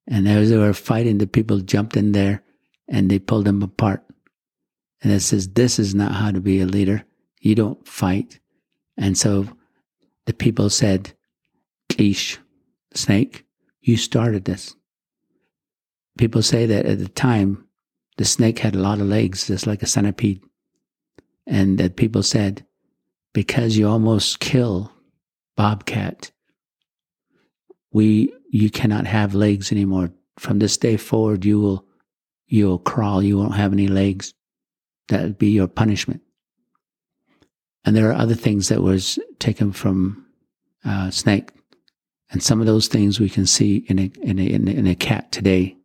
and 0.07 0.27
as 0.27 0.49
they 0.49 0.57
were 0.57 0.73
fighting 0.73 1.17
the 1.17 1.27
people 1.27 1.59
jumped 1.59 1.95
in 1.97 2.11
there 2.11 2.43
and 2.87 3.09
they 3.09 3.19
pulled 3.19 3.45
them 3.45 3.61
apart 3.61 4.03
and 5.01 5.11
it 5.11 5.19
says 5.21 5.49
this 5.49 5.79
is 5.79 5.93
not 5.93 6.13
how 6.13 6.31
to 6.31 6.41
be 6.41 6.59
a 6.59 6.65
leader 6.65 7.03
you 7.39 7.55
don't 7.55 7.87
fight 7.87 8.39
and 8.97 9.17
so 9.17 9.47
the 10.25 10.33
people 10.33 10.69
said, 10.69 11.13
Ish, 11.97 12.39
snake, 12.93 13.45
you 13.81 13.97
started 13.97 14.45
this. 14.45 14.75
People 16.17 16.41
say 16.41 16.65
that 16.65 16.85
at 16.85 16.99
the 16.99 17.09
time, 17.09 17.67
the 18.17 18.25
snake 18.25 18.59
had 18.59 18.75
a 18.75 18.79
lot 18.79 18.99
of 18.99 19.07
legs, 19.07 19.47
just 19.47 19.67
like 19.67 19.83
a 19.83 19.87
centipede. 19.87 20.41
And 21.45 21.77
that 21.77 21.97
people 21.97 22.23
said, 22.23 22.65
because 23.33 23.77
you 23.77 23.87
almost 23.87 24.39
kill 24.39 24.92
Bobcat, 25.55 26.31
we, 27.91 28.33
you 28.49 28.69
cannot 28.69 29.05
have 29.05 29.35
legs 29.35 29.71
anymore. 29.71 30.11
From 30.39 30.59
this 30.59 30.77
day 30.77 30.97
forward, 30.97 31.45
you 31.45 31.59
will, 31.59 31.85
you 32.47 32.67
will 32.67 32.79
crawl. 32.79 33.21
You 33.21 33.37
won't 33.37 33.55
have 33.55 33.71
any 33.71 33.87
legs. 33.87 34.33
That 35.09 35.21
would 35.21 35.37
be 35.37 35.51
your 35.51 35.67
punishment. 35.67 36.21
And 37.85 37.95
there 37.95 38.09
are 38.09 38.13
other 38.13 38.35
things 38.35 38.69
that 38.69 38.81
was 38.81 39.19
taken 39.39 39.73
from 39.73 40.25
uh, 40.85 41.11
snake. 41.11 41.51
And 42.31 42.41
some 42.41 42.59
of 42.61 42.65
those 42.65 42.87
things 42.87 43.19
we 43.19 43.29
can 43.29 43.45
see 43.45 43.85
in 43.87 43.99
a, 43.99 44.11
in 44.21 44.39
a, 44.39 44.43
in 44.43 44.67
a, 44.67 44.71
in 44.71 44.87
a 44.87 44.95
cat 44.95 45.31
today, 45.31 45.77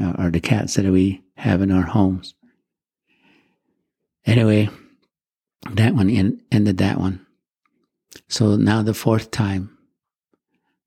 uh, 0.00 0.14
or 0.18 0.30
the 0.30 0.40
cats 0.40 0.74
that 0.74 0.86
we 0.86 1.22
have 1.36 1.60
in 1.60 1.70
our 1.70 1.82
homes. 1.82 2.34
Anyway, 4.24 4.70
that 5.72 5.94
one 5.94 6.08
in, 6.08 6.40
ended 6.50 6.78
that 6.78 6.98
one. 6.98 7.26
So 8.28 8.56
now 8.56 8.82
the 8.82 8.94
fourth 8.94 9.30
time, 9.30 9.76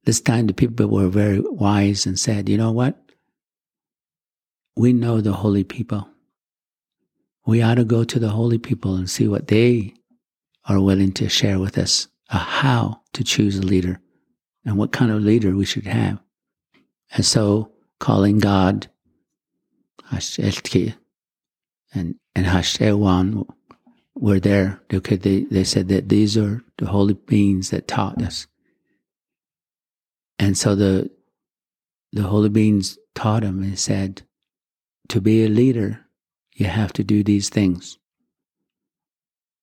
this 0.06 0.22
time 0.22 0.48
the 0.48 0.54
people 0.54 0.88
were 0.88 1.08
very 1.08 1.40
wise 1.40 2.06
and 2.06 2.20
said, 2.20 2.50
you 2.50 2.58
know 2.58 2.72
what? 2.72 2.98
We 4.76 4.94
know 4.94 5.22
the 5.22 5.34
holy 5.34 5.64
people. 5.64 6.08
We 7.46 7.62
ought 7.62 7.76
to 7.76 7.86
go 7.86 8.04
to 8.04 8.20
the 8.20 8.30
holy 8.30 8.58
people 8.58 8.96
and 8.96 9.10
see 9.10 9.28
what 9.28 9.48
they 9.48 9.94
are 10.66 10.80
willing 10.80 11.12
to 11.14 11.30
share 11.30 11.60
with 11.60 11.78
us, 11.78 12.08
uh, 12.30 12.40
how 12.40 13.02
to 13.14 13.24
choose 13.24 13.58
a 13.58 13.62
leader 13.62 14.00
and 14.66 14.78
what 14.78 14.92
kind 14.92 15.12
of 15.12 15.22
leader 15.22 15.56
we 15.56 15.66
should 15.66 15.86
have. 15.86 16.20
And 17.12 17.26
so 17.26 17.72
calling 18.00 18.40
God, 18.40 18.88
and, 20.12 22.16
and 22.36 22.46
Hashewan 22.46 23.48
were 24.16 24.40
there. 24.40 24.82
Okay, 24.94 25.18
they, 25.18 25.42
they 25.44 25.64
said 25.64 25.88
that 25.90 26.10
these 26.10 26.38
are 26.38 26.64
the 26.78 26.88
holy 26.88 27.14
beings 27.14 27.70
that 27.70 27.88
taught 27.88 28.22
us. 28.22 28.48
And 30.40 30.58
so 30.58 30.76
the, 30.76 31.10
the 32.12 32.24
holy 32.24 32.50
beings 32.50 32.98
taught 33.14 33.44
him 33.44 33.62
and 33.62 33.78
said, 33.78 34.24
to 35.10 35.22
be 35.22 35.44
a 35.44 35.50
leader, 35.50 36.06
you 36.54 36.66
have 36.66 36.94
to 36.94 37.04
do 37.04 37.24
these 37.24 37.50
things. 37.50 37.98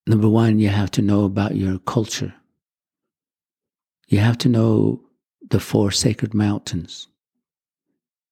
Number 0.06 0.28
one, 0.28 0.58
you 0.58 0.68
have 0.68 0.90
to 0.92 1.02
know 1.02 1.24
about 1.24 1.56
your 1.56 1.78
culture. 1.78 2.34
You 4.08 4.18
have 4.18 4.38
to 4.38 4.48
know 4.48 5.00
the 5.48 5.60
four 5.60 5.90
sacred 5.90 6.34
mountains 6.34 7.08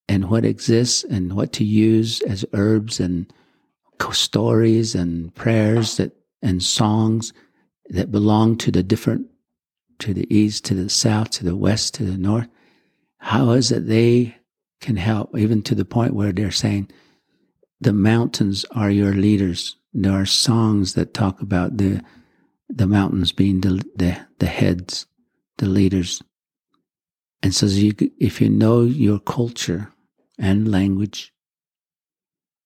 and 0.09 0.31
what 0.31 0.45
exists 0.45 1.05
and 1.05 1.35
what 1.35 1.53
to 1.55 1.65
use 1.65 2.21
as 2.23 2.45
herbs 2.53 3.01
and 3.01 3.33
stories 4.13 4.95
and 4.95 5.35
prayers 5.35 5.97
that 5.97 6.13
and 6.43 6.63
songs 6.63 7.33
that 7.91 8.11
belong 8.11 8.57
to 8.57 8.71
the 8.71 8.83
different 8.83 9.27
to 9.99 10.15
the 10.15 10.35
east, 10.35 10.65
to 10.65 10.75
the 10.75 10.89
south, 10.89 11.31
to 11.31 11.45
the 11.45 11.57
west, 11.57 11.95
to 11.95 12.05
the 12.05 12.17
north. 12.17 12.49
How 13.19 13.51
is 13.51 13.71
it 13.71 13.87
they 13.87 14.35
can 14.81 14.97
help, 14.97 15.37
even 15.37 15.63
to 15.63 15.75
the 15.75 15.85
point 15.85 16.15
where 16.15 16.33
they're 16.33 16.51
saying, 16.51 16.91
the 17.81 17.93
mountains 17.93 18.65
are 18.73 18.91
your 18.91 19.13
leaders. 19.13 19.77
There 19.93 20.13
are 20.13 20.27
songs 20.27 20.95
that 20.95 21.15
talk 21.15 21.41
about 21.41 21.77
the 21.77 22.03
the 22.69 22.87
mountains 22.87 23.33
being 23.33 23.61
the 23.61 23.85
the, 23.97 24.17
the 24.39 24.47
heads, 24.47 25.07
the 25.59 25.67
leaders. 25.67 26.23
And 27.43 27.55
so 27.55 27.67
you, 27.67 27.95
if 28.19 28.41
you 28.41 28.49
know 28.49 28.83
your 28.83 29.19
culture 29.19 29.93
and 30.39 30.71
language, 30.71 31.33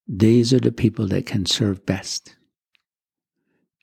these 0.06 0.52
are 0.52 0.60
the 0.60 0.72
people 0.72 1.06
that 1.08 1.26
can 1.26 1.46
serve 1.46 1.86
best. 1.86 2.36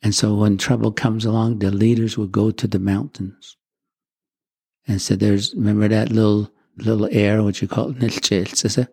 And 0.03 0.15
so 0.15 0.35
when 0.35 0.57
trouble 0.57 0.91
comes 0.91 1.25
along, 1.25 1.59
the 1.59 1.71
leaders 1.71 2.17
will 2.17 2.27
go 2.27 2.51
to 2.51 2.67
the 2.67 2.79
mountains. 2.79 3.57
And 4.87 5.01
so 5.01 5.15
there's, 5.15 5.53
remember 5.53 5.87
that 5.87 6.11
little, 6.11 6.51
little 6.77 7.07
air, 7.11 7.43
what 7.43 7.61
you 7.61 7.67
call 7.67 7.93
Níłch'i, 7.93 8.45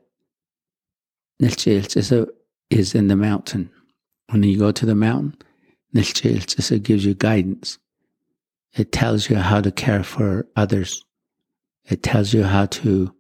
Níłch'i 1.43 2.29
is 2.71 2.95
in 2.95 3.09
the 3.09 3.17
mountain. 3.17 3.71
When 4.31 4.43
you 4.43 4.59
go 4.59 4.73
to 4.73 4.85
the 4.85 4.95
mountain, 4.95 5.37
Níłch'i 5.95 6.83
gives 6.83 7.07
you 7.07 7.15
guidance. 7.15 7.79
It 8.77 8.93
tells 8.93 9.31
you 9.31 9.37
how 9.37 9.63
to 9.63 9.73
care 9.73 10.05
for 10.05 10.47
others. 10.55 11.05
It 11.89 12.03
tells 12.03 12.35
you 12.35 12.45
how 12.45 12.67
to 12.67 13.15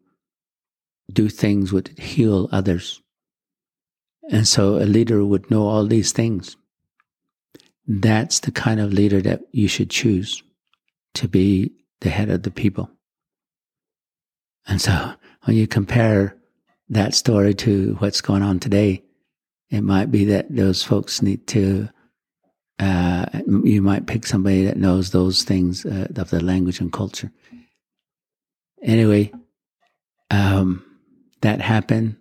do 1.11 1.31
things 1.31 1.73
would 1.73 1.99
heal 1.99 2.51
others. 2.53 3.01
And 4.31 4.47
so 4.47 4.77
a 4.77 4.85
leader 4.85 5.25
would 5.25 5.51
know 5.51 5.67
all 5.67 5.87
these 5.87 6.13
things. 6.13 6.57
That's 7.87 8.41
the 8.41 8.53
kind 8.53 8.81
of 8.81 8.93
leader 8.93 9.23
that 9.23 9.41
you 9.53 9.69
should 9.69 9.91
choose 9.91 10.43
to 11.15 11.29
be 11.29 11.73
the 12.01 12.11
head 12.11 12.29
of 12.31 12.43
the 12.43 12.51
people. 12.51 12.91
And 14.67 14.81
so 14.81 15.15
when 15.45 15.57
you 15.57 15.67
compare 15.67 16.37
that 16.91 17.15
story 17.15 17.55
to 17.55 17.97
what's 18.01 18.21
going 18.21 18.43
on 18.43 18.61
today, 18.61 19.03
it 19.71 19.81
might 19.83 20.11
be 20.11 20.27
that 20.27 20.55
those 20.55 20.83
folks 20.83 21.23
need 21.23 21.47
to, 21.49 21.89
uh, 22.79 23.27
you 23.65 23.83
might 23.83 24.07
pick 24.07 24.27
somebody 24.27 24.65
that 24.65 24.77
knows 24.77 25.11
those 25.11 25.43
things 25.43 25.85
uh, 25.87 26.09
of 26.17 26.31
the 26.31 26.43
language 26.43 26.81
and 26.81 26.93
culture. 26.93 27.33
Anyway, 28.83 29.33
um, 30.31 30.85
that 31.41 31.61
happened, 31.61 32.17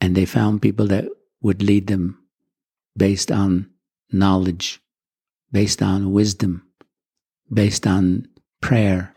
and 0.00 0.14
they 0.14 0.24
found 0.24 0.62
people 0.62 0.86
that 0.86 1.06
would 1.40 1.62
lead 1.62 1.86
them 1.86 2.18
based 2.96 3.30
on 3.30 3.70
knowledge, 4.12 4.80
based 5.52 5.82
on 5.82 6.12
wisdom, 6.12 6.66
based 7.52 7.86
on 7.86 8.26
prayer, 8.60 9.14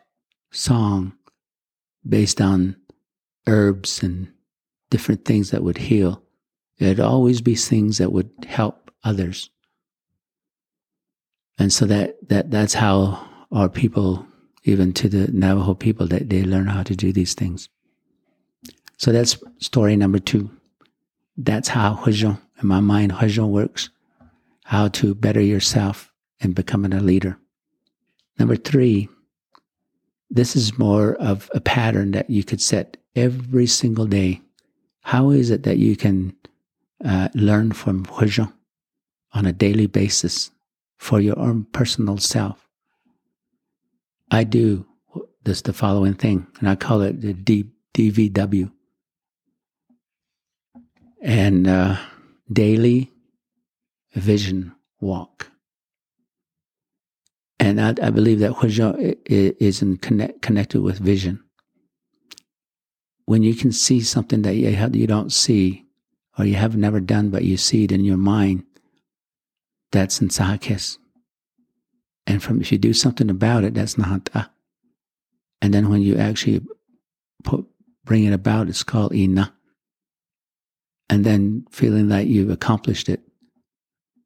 song, 0.51 1.13
based 2.07 2.41
on 2.41 2.75
herbs 3.47 4.03
and 4.03 4.31
different 4.89 5.25
things 5.25 5.51
that 5.51 5.63
would 5.63 5.77
heal. 5.77 6.21
It'd 6.77 6.99
always 6.99 7.41
be 7.41 7.55
things 7.55 7.97
that 7.97 8.11
would 8.11 8.31
help 8.47 8.91
others. 9.03 9.49
And 11.57 11.71
so 11.71 11.85
that, 11.85 12.29
that 12.29 12.49
that's 12.49 12.73
how 12.73 13.27
our 13.51 13.69
people, 13.69 14.25
even 14.63 14.93
to 14.93 15.09
the 15.09 15.27
Navajo 15.31 15.73
people, 15.73 16.07
that 16.07 16.29
they 16.29 16.43
learn 16.43 16.67
how 16.67 16.83
to 16.83 16.95
do 16.95 17.11
these 17.11 17.33
things. 17.33 17.69
So 18.97 19.11
that's 19.11 19.37
story 19.59 19.95
number 19.95 20.19
two. 20.19 20.49
That's 21.43 21.69
how 21.69 21.95
Hózhó, 21.95 22.39
in 22.61 22.67
my 22.67 22.81
mind, 22.81 23.13
Hózhó 23.13 23.49
works 23.49 23.89
how 24.65 24.89
to 24.89 25.15
better 25.15 25.41
yourself 25.41 26.11
and 26.39 26.53
becoming 26.53 26.93
a 26.93 26.99
leader. 26.99 27.37
Number 28.37 28.55
three, 28.55 29.09
this 30.29 30.55
is 30.55 30.77
more 30.77 31.15
of 31.15 31.49
a 31.53 31.59
pattern 31.59 32.11
that 32.11 32.29
you 32.29 32.43
could 32.43 32.61
set 32.61 32.97
every 33.15 33.65
single 33.65 34.05
day. 34.05 34.41
How 35.01 35.31
is 35.31 35.49
it 35.49 35.63
that 35.63 35.79
you 35.79 35.95
can 35.95 36.35
uh, 37.03 37.29
learn 37.33 37.71
from 37.71 38.05
Hózhó 38.05 38.53
on 39.33 39.47
a 39.47 39.51
daily 39.51 39.87
basis 39.87 40.51
for 40.97 41.19
your 41.19 41.39
own 41.39 41.65
personal 41.71 42.19
self? 42.19 42.69
I 44.29 44.43
do 44.43 44.85
this 45.43 45.61
the 45.61 45.73
following 45.73 46.13
thing, 46.13 46.45
and 46.59 46.69
I 46.69 46.75
call 46.75 47.01
it 47.01 47.21
the 47.21 47.33
D, 47.33 47.65
DVW. 47.95 48.71
And 51.21 51.67
uh, 51.67 51.97
daily 52.51 53.11
vision 54.13 54.73
walk. 54.99 55.51
And 57.59 57.79
I, 57.79 57.89
I 58.01 58.09
believe 58.09 58.39
that 58.39 58.53
Hózhó 58.53 59.15
is 59.27 59.81
in 59.83 59.97
connect, 59.97 60.41
connected 60.41 60.81
with 60.81 60.97
vision. 60.97 61.43
When 63.25 63.43
you 63.43 63.53
can 63.53 63.71
see 63.71 64.01
something 64.01 64.41
that 64.41 64.55
you, 64.55 64.71
have, 64.75 64.95
you 64.95 65.05
don't 65.05 65.31
see, 65.31 65.85
or 66.39 66.45
you 66.45 66.55
have 66.55 66.75
never 66.75 66.99
done, 66.99 67.29
but 67.29 67.43
you 67.43 67.55
see 67.55 67.83
it 67.83 67.91
in 67.91 68.03
your 68.03 68.17
mind, 68.17 68.63
that's 69.91 70.19
in 70.21 70.29
Sahakis. 70.29 70.97
And 72.25 72.41
from 72.41 72.61
if 72.61 72.71
you 72.71 72.79
do 72.79 72.93
something 72.93 73.29
about 73.29 73.63
it, 73.63 73.75
that's 73.75 73.95
Nahanta. 73.95 74.49
And 75.61 75.73
then 75.73 75.89
when 75.89 76.01
you 76.01 76.17
actually 76.17 76.61
put, 77.43 77.65
bring 78.03 78.23
it 78.23 78.33
about, 78.33 78.69
it's 78.69 78.83
called 78.83 79.13
Ina. 79.13 79.53
And 81.11 81.25
then 81.25 81.65
feeling 81.69 82.07
that 82.07 82.27
you've 82.27 82.49
accomplished 82.49 83.09
it, 83.09 83.19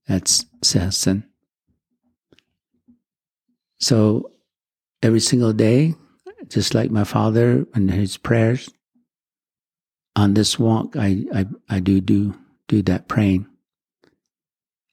that's 0.08 0.46
Sehassan. 0.64 1.24
So 3.80 4.30
every 5.02 5.20
single 5.20 5.52
day, 5.52 5.96
just 6.48 6.76
like 6.76 6.92
my 6.92 7.04
father 7.04 7.66
and 7.74 7.90
his 7.90 8.18
prayers, 8.18 8.70
on 10.16 10.36
this 10.36 10.60
walk, 10.60 10.96
I, 10.96 11.26
I, 11.34 11.46
I 11.70 11.80
do 11.80 12.00
do 12.00 12.36
do 12.68 12.84
that 12.84 13.08
praying. 13.08 13.48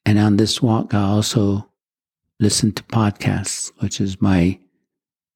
And 0.07 0.19
on 0.19 0.39
this 0.39 0.63
walk, 0.63 0.95
I 0.95 1.03
also 1.03 1.69
listen 2.41 2.73
to 2.73 2.83
podcasts, 2.85 3.71
which 3.81 4.01
is 4.01 4.21
my 4.21 4.59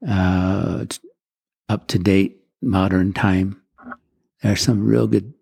uh, 0.09 0.87
up 1.69 1.87
to 1.89 1.99
date 1.99 2.39
modern 2.63 3.13
time. 3.13 3.61
There 4.43 4.53
are 4.53 4.57
some 4.57 4.85
real 4.85 5.07
good 5.07 5.36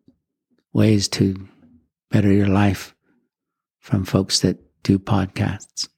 ways 0.75 1.09
to 1.09 1.49
better 2.11 2.31
your 2.31 2.49
life 2.49 2.95
from 3.79 4.05
folks 4.05 4.41
that 4.41 4.59
do 4.83 4.99
podcasts. 4.99 5.89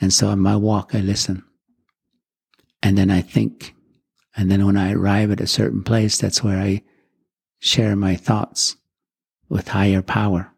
And 0.00 0.12
so 0.12 0.28
on 0.28 0.40
my 0.40 0.56
walk, 0.56 0.94
I 0.94 1.00
listen. 1.00 1.42
And 2.82 2.98
then 2.98 3.10
I 3.10 3.22
think. 3.22 3.74
And 4.36 4.50
then 4.50 4.66
when 4.66 4.76
I 4.76 4.92
arrive 4.92 5.30
at 5.30 5.40
a 5.40 5.46
certain 5.46 5.82
place, 5.82 6.18
that's 6.18 6.42
where 6.42 6.58
I 6.58 6.82
share 7.60 7.96
my 7.96 8.16
thoughts 8.16 8.76
with 9.48 9.68
higher 9.68 10.02
power. 10.02 10.52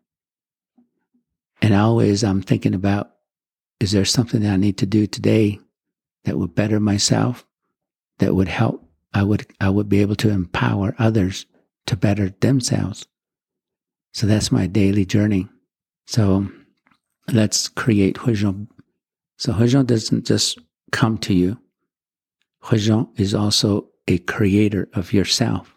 And 1.62 1.75
always 1.75 2.25
I'm 2.25 2.43
thinking 2.43 2.75
about, 2.75 3.12
is 3.79 3.93
there 3.93 4.05
something 4.05 4.41
that 4.41 4.53
I 4.53 4.57
need 4.57 4.79
to 4.79 4.87
do 4.87 5.07
today 5.07 5.61
that 6.25 6.39
would 6.39 6.55
better 6.55 6.81
myself, 6.81 7.47
that 8.19 8.35
would 8.35 8.49
help? 8.49 8.89
I 9.12 9.23
would, 9.23 9.47
I 9.61 9.69
would 9.71 9.89
be 9.89 10.01
able 10.01 10.17
to 10.17 10.31
empower 10.31 10.95
others 10.99 11.47
to 11.87 11.97
better 11.97 12.31
themselves. 12.41 13.07
So 14.16 14.26
that's 14.26 14.50
my 14.50 14.66
daily 14.66 15.05
journey. 15.05 15.46
So 16.07 16.48
let's 17.31 17.68
create 17.68 18.16
Hózhó 18.16 18.66
So 19.37 19.52
Hózhó 19.52 19.87
doesn't 19.87 20.24
just 20.24 20.59
come 20.90 21.18
to 21.18 21.35
you. 21.35 21.59
Hózhó 22.64 23.11
is 23.20 23.35
also 23.35 23.90
a 24.09 24.16
creator 24.16 24.88
of 24.94 25.12
yourself, 25.12 25.76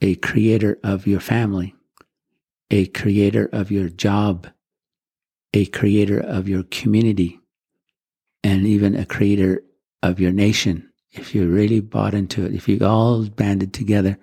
a 0.00 0.14
creator 0.14 0.78
of 0.84 1.08
your 1.08 1.18
family, 1.18 1.74
a 2.70 2.86
creator 2.86 3.50
of 3.52 3.72
your 3.72 3.88
job, 3.88 4.46
a 5.52 5.66
creator 5.66 6.20
of 6.20 6.48
your 6.48 6.62
community, 6.70 7.40
and 8.44 8.68
even 8.68 8.94
a 8.94 9.04
creator 9.04 9.64
of 10.04 10.20
your 10.20 10.30
nation. 10.30 10.88
If 11.10 11.34
you 11.34 11.48
really 11.48 11.80
bought 11.80 12.14
into 12.14 12.46
it, 12.46 12.54
if 12.54 12.68
you 12.68 12.78
all 12.86 13.24
banded 13.24 13.74
together, 13.74 14.16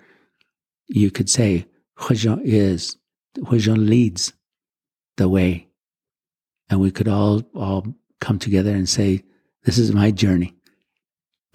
you 0.86 1.10
could 1.10 1.28
say 1.28 1.66
Hózhó 1.98 2.40
is, 2.42 2.96
Hózhó 3.38 3.76
leads 3.76 4.32
the 5.16 5.28
way. 5.28 5.68
And 6.68 6.80
we 6.80 6.90
could 6.90 7.08
all, 7.08 7.42
all 7.54 7.86
come 8.20 8.38
together 8.38 8.70
and 8.70 8.88
say, 8.88 9.22
this 9.64 9.78
is 9.78 9.92
my 9.92 10.10
journey, 10.10 10.54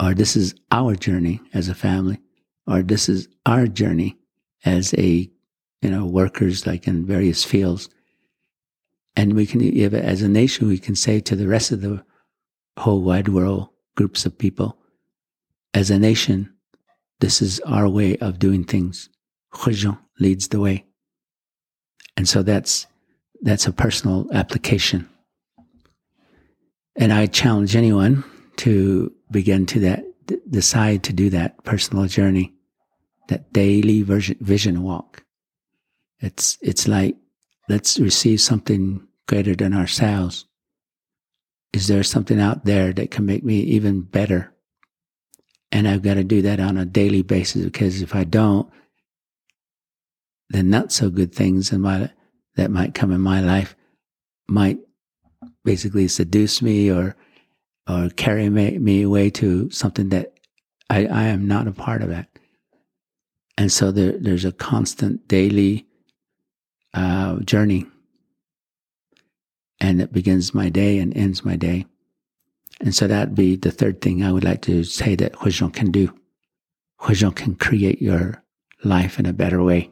or 0.02 0.14
this 0.14 0.36
is 0.36 0.54
our 0.70 0.94
journey 0.94 1.40
as 1.52 1.68
a 1.68 1.74
family, 1.74 2.20
or 2.66 2.82
this 2.82 3.08
is 3.08 3.28
our 3.44 3.66
journey 3.66 4.16
as 4.64 4.94
a, 4.94 5.30
you 5.82 5.90
know, 5.90 6.06
workers 6.06 6.66
like 6.66 6.86
in 6.86 7.06
various 7.06 7.44
fields. 7.44 7.88
And 9.16 9.34
we 9.34 9.46
can, 9.46 9.62
as 9.94 10.22
a 10.22 10.28
nation, 10.28 10.68
we 10.68 10.78
can 10.78 10.94
say 10.94 11.20
to 11.20 11.36
the 11.36 11.48
rest 11.48 11.72
of 11.72 11.80
the 11.80 12.04
whole 12.78 13.02
wide 13.02 13.28
world, 13.28 13.70
groups 13.96 14.26
of 14.26 14.38
people, 14.38 14.78
as 15.74 15.90
a 15.90 15.98
nation, 15.98 16.52
this 17.20 17.42
is 17.42 17.60
our 17.60 17.88
way 17.88 18.16
of 18.18 18.38
doing 18.38 18.64
things. 18.64 19.08
Hózhó 19.54 19.98
leads 20.20 20.48
the 20.48 20.60
way. 20.60 20.85
And 22.16 22.28
so 22.28 22.42
that's, 22.42 22.86
that's 23.42 23.66
a 23.66 23.72
personal 23.72 24.26
application. 24.32 25.08
And 26.96 27.12
I 27.12 27.26
challenge 27.26 27.76
anyone 27.76 28.24
to 28.58 29.12
begin 29.30 29.66
to 29.66 29.80
that, 29.80 30.04
decide 30.50 31.02
to 31.04 31.12
do 31.12 31.30
that 31.30 31.62
personal 31.64 32.06
journey, 32.06 32.54
that 33.28 33.52
daily 33.52 34.02
vision 34.02 34.82
walk. 34.82 35.22
It's, 36.20 36.56
it's 36.62 36.88
like, 36.88 37.16
let's 37.68 37.98
receive 37.98 38.40
something 38.40 39.06
greater 39.28 39.54
than 39.54 39.74
ourselves. 39.74 40.46
Is 41.72 41.88
there 41.88 42.02
something 42.02 42.40
out 42.40 42.64
there 42.64 42.92
that 42.94 43.10
can 43.10 43.26
make 43.26 43.44
me 43.44 43.58
even 43.60 44.00
better? 44.00 44.54
And 45.72 45.86
I've 45.86 46.02
got 46.02 46.14
to 46.14 46.24
do 46.24 46.40
that 46.42 46.60
on 46.60 46.78
a 46.78 46.86
daily 46.86 47.22
basis 47.22 47.64
because 47.64 48.00
if 48.00 48.14
I 48.14 48.24
don't, 48.24 48.70
the 50.50 50.62
not 50.62 50.92
so 50.92 51.10
good 51.10 51.34
things 51.34 51.72
in 51.72 51.80
my 51.80 52.10
that 52.56 52.70
might 52.70 52.94
come 52.94 53.12
in 53.12 53.20
my 53.20 53.40
life 53.40 53.76
might 54.48 54.78
basically 55.64 56.08
seduce 56.08 56.62
me 56.62 56.90
or 56.90 57.16
or 57.88 58.08
carry 58.16 58.48
me, 58.50 58.78
me 58.78 59.02
away 59.02 59.30
to 59.30 59.70
something 59.70 60.08
that 60.08 60.32
I, 60.90 61.06
I 61.06 61.22
am 61.24 61.46
not 61.46 61.68
a 61.68 61.72
part 61.72 62.02
of 62.02 62.10
it. 62.10 62.26
And 63.56 63.70
so 63.72 63.90
there, 63.92 64.18
there's 64.18 64.44
a 64.44 64.52
constant 64.52 65.28
daily 65.28 65.86
uh, 66.94 67.38
journey. 67.40 67.86
And 69.80 70.00
it 70.00 70.12
begins 70.12 70.54
my 70.54 70.68
day 70.68 70.98
and 70.98 71.16
ends 71.16 71.44
my 71.44 71.56
day. 71.56 71.86
And 72.80 72.94
so 72.94 73.06
that'd 73.06 73.34
be 73.34 73.56
the 73.56 73.70
third 73.70 74.00
thing 74.00 74.22
I 74.22 74.32
would 74.32 74.44
like 74.44 74.62
to 74.62 74.84
say 74.84 75.14
that 75.16 75.34
Hózhó 75.34 75.72
can 75.72 75.90
do. 75.90 76.12
Hózhó 77.00 77.34
can 77.34 77.54
create 77.54 78.02
your 78.02 78.42
life 78.84 79.18
in 79.18 79.26
a 79.26 79.32
better 79.32 79.62
way. 79.62 79.90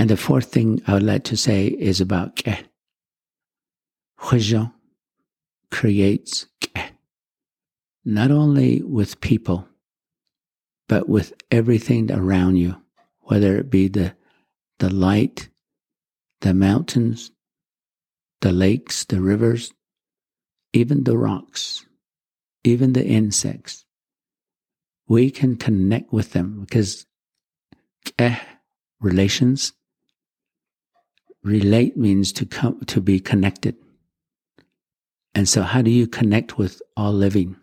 And 0.00 0.08
the 0.08 0.16
fourth 0.16 0.46
thing 0.46 0.80
I 0.86 0.94
would 0.94 1.02
like 1.02 1.24
to 1.24 1.36
say 1.36 1.66
is 1.66 2.00
about 2.00 2.34
Ke. 2.34 2.64
Hózhó 4.18 4.72
creates 5.70 6.46
Ke. 6.58 6.92
Not 8.02 8.30
only 8.30 8.80
with 8.82 9.20
people, 9.20 9.68
but 10.88 11.06
with 11.06 11.34
everything 11.50 12.10
around 12.10 12.56
you, 12.56 12.80
whether 13.24 13.58
it 13.58 13.68
be 13.68 13.88
the, 13.88 14.14
the 14.78 14.88
light, 14.88 15.50
the 16.40 16.54
mountains, 16.54 17.30
the 18.40 18.52
lakes, 18.52 19.04
the 19.04 19.20
rivers, 19.20 19.74
even 20.72 21.04
the 21.04 21.18
rocks, 21.18 21.84
even 22.64 22.94
the 22.94 23.04
insects. 23.04 23.84
We 25.06 25.30
can 25.30 25.56
connect 25.56 26.10
with 26.10 26.32
them 26.32 26.60
because 26.60 27.04
eh, 28.18 28.38
relations 28.98 29.74
relate 31.42 31.96
means 31.96 32.32
to 32.32 32.46
come 32.46 32.80
to 32.86 33.00
be 33.00 33.20
connected. 33.20 33.76
And 35.34 35.48
so 35.48 35.62
how 35.62 35.82
do 35.82 35.90
you 35.90 36.06
connect 36.06 36.58
with 36.58 36.82
all 36.96 37.12
living? 37.12 37.56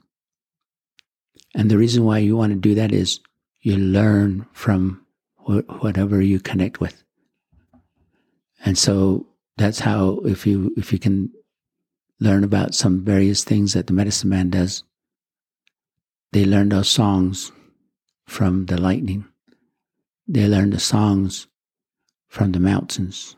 And 1.56 1.70
the 1.70 1.78
reason 1.78 2.06
why 2.06 2.20
you 2.20 2.38
want 2.38 2.54
to 2.54 2.60
do 2.60 2.76
that 2.76 2.92
is 2.92 3.20
you 3.62 3.78
learn 3.78 4.46
from 4.54 5.06
wh- 5.36 5.68
whatever 5.82 6.22
you 6.22 6.40
connect 6.40 6.80
with. 6.80 7.04
And 8.63 8.78
so 8.78 9.28
that's 9.58 9.80
how 9.80 10.20
if 10.26 10.46
you 10.48 10.74
if 10.78 10.94
you 10.94 11.00
can 11.00 11.32
learn 12.20 12.44
about 12.44 12.74
some 12.74 13.04
various 13.04 13.44
things 13.44 13.74
that 13.74 13.88
the 13.88 13.94
medicine 13.94 14.30
man 14.30 14.50
does, 14.50 14.84
they 16.32 16.46
learn 16.46 16.70
those 16.70 16.90
songs 16.90 17.52
from 18.26 18.66
the 18.66 18.80
lightning. 18.80 19.26
They 20.28 20.48
learn 20.48 20.72
the 20.72 20.80
songs 20.80 21.48
from 22.28 22.52
the 22.52 22.60
mountains. 22.60 23.36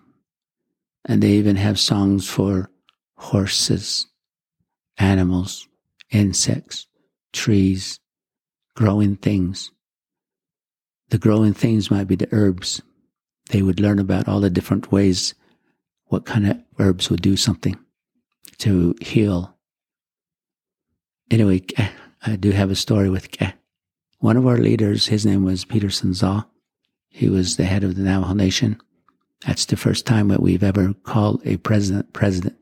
And 1.05 1.23
they 1.23 1.31
even 1.31 1.55
have 1.55 1.79
songs 1.79 2.29
for 2.29 2.69
horses, 3.15 4.07
animals, 4.97 5.67
insects, 6.11 6.87
trees, 7.33 7.99
growing 8.75 9.15
things. 9.15 9.71
The 11.09 11.17
growing 11.17 11.53
things 11.53 11.89
might 11.89 12.07
be 12.07 12.15
the 12.15 12.29
herbs. 12.31 12.81
They 13.49 13.61
would 13.61 13.79
learn 13.79 13.99
about 13.99 14.27
all 14.27 14.39
the 14.39 14.49
different 14.49 14.91
ways 14.91 15.33
what 16.05 16.25
kind 16.25 16.47
of 16.47 16.57
herbs 16.77 17.09
would 17.09 17.21
do 17.21 17.37
something 17.37 17.77
to 18.59 18.95
heal. 19.01 19.55
Anyway, 21.31 21.61
I 22.25 22.35
do 22.35 22.51
have 22.51 22.71
a 22.71 22.75
story 22.75 23.09
with 23.09 23.27
one 24.19 24.37
of 24.37 24.45
our 24.47 24.57
leaders. 24.57 25.07
His 25.07 25.25
name 25.25 25.43
was 25.43 25.65
Peterson 25.65 26.13
Zah. 26.13 26.43
He 27.09 27.29
was 27.29 27.57
the 27.57 27.65
head 27.65 27.83
of 27.83 27.95
the 27.95 28.03
Navajo 28.03 28.33
Nation. 28.33 28.81
That's 29.45 29.65
the 29.65 29.77
first 29.77 30.05
time 30.05 30.27
that 30.29 30.41
we've 30.41 30.63
ever 30.63 30.93
called 31.03 31.41
a 31.45 31.57
president 31.57 32.13
president. 32.13 32.55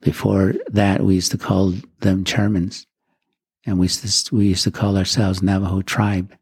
Before 0.00 0.54
that, 0.68 1.02
we 1.02 1.14
used 1.14 1.30
to 1.32 1.38
call 1.38 1.74
them 2.00 2.24
chairmans, 2.24 2.86
and 3.66 3.78
we 3.78 3.84
used 3.84 4.26
to, 4.26 4.34
we 4.34 4.46
used 4.46 4.64
to 4.64 4.70
call 4.70 4.96
ourselves 4.96 5.42
Navajo 5.42 5.82
tribe. 5.82 6.36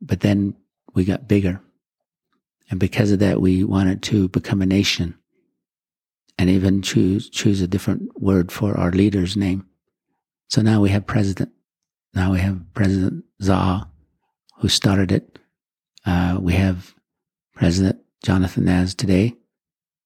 But 0.00 0.20
then 0.20 0.54
we 0.94 1.04
got 1.04 1.28
bigger, 1.28 1.60
and 2.70 2.78
because 2.80 3.12
of 3.12 3.18
that, 3.20 3.40
we 3.40 3.64
wanted 3.64 4.02
to 4.04 4.28
become 4.28 4.62
a 4.62 4.66
nation, 4.66 5.16
and 6.38 6.50
even 6.50 6.82
choose 6.82 7.30
choose 7.30 7.60
a 7.60 7.68
different 7.68 8.20
word 8.20 8.50
for 8.50 8.76
our 8.78 8.90
leader's 8.90 9.36
name. 9.36 9.66
So 10.48 10.62
now 10.62 10.80
we 10.80 10.90
have 10.90 11.06
president. 11.06 11.50
Now 12.14 12.32
we 12.32 12.40
have 12.40 12.60
President 12.74 13.24
Zah, 13.42 13.84
who 14.58 14.68
started 14.68 15.10
it. 15.10 15.38
Uh, 16.04 16.36
we 16.40 16.52
have 16.52 16.94
President 17.54 18.01
Jonathan 18.22 18.64
Nez 18.64 18.94
today, 18.94 19.36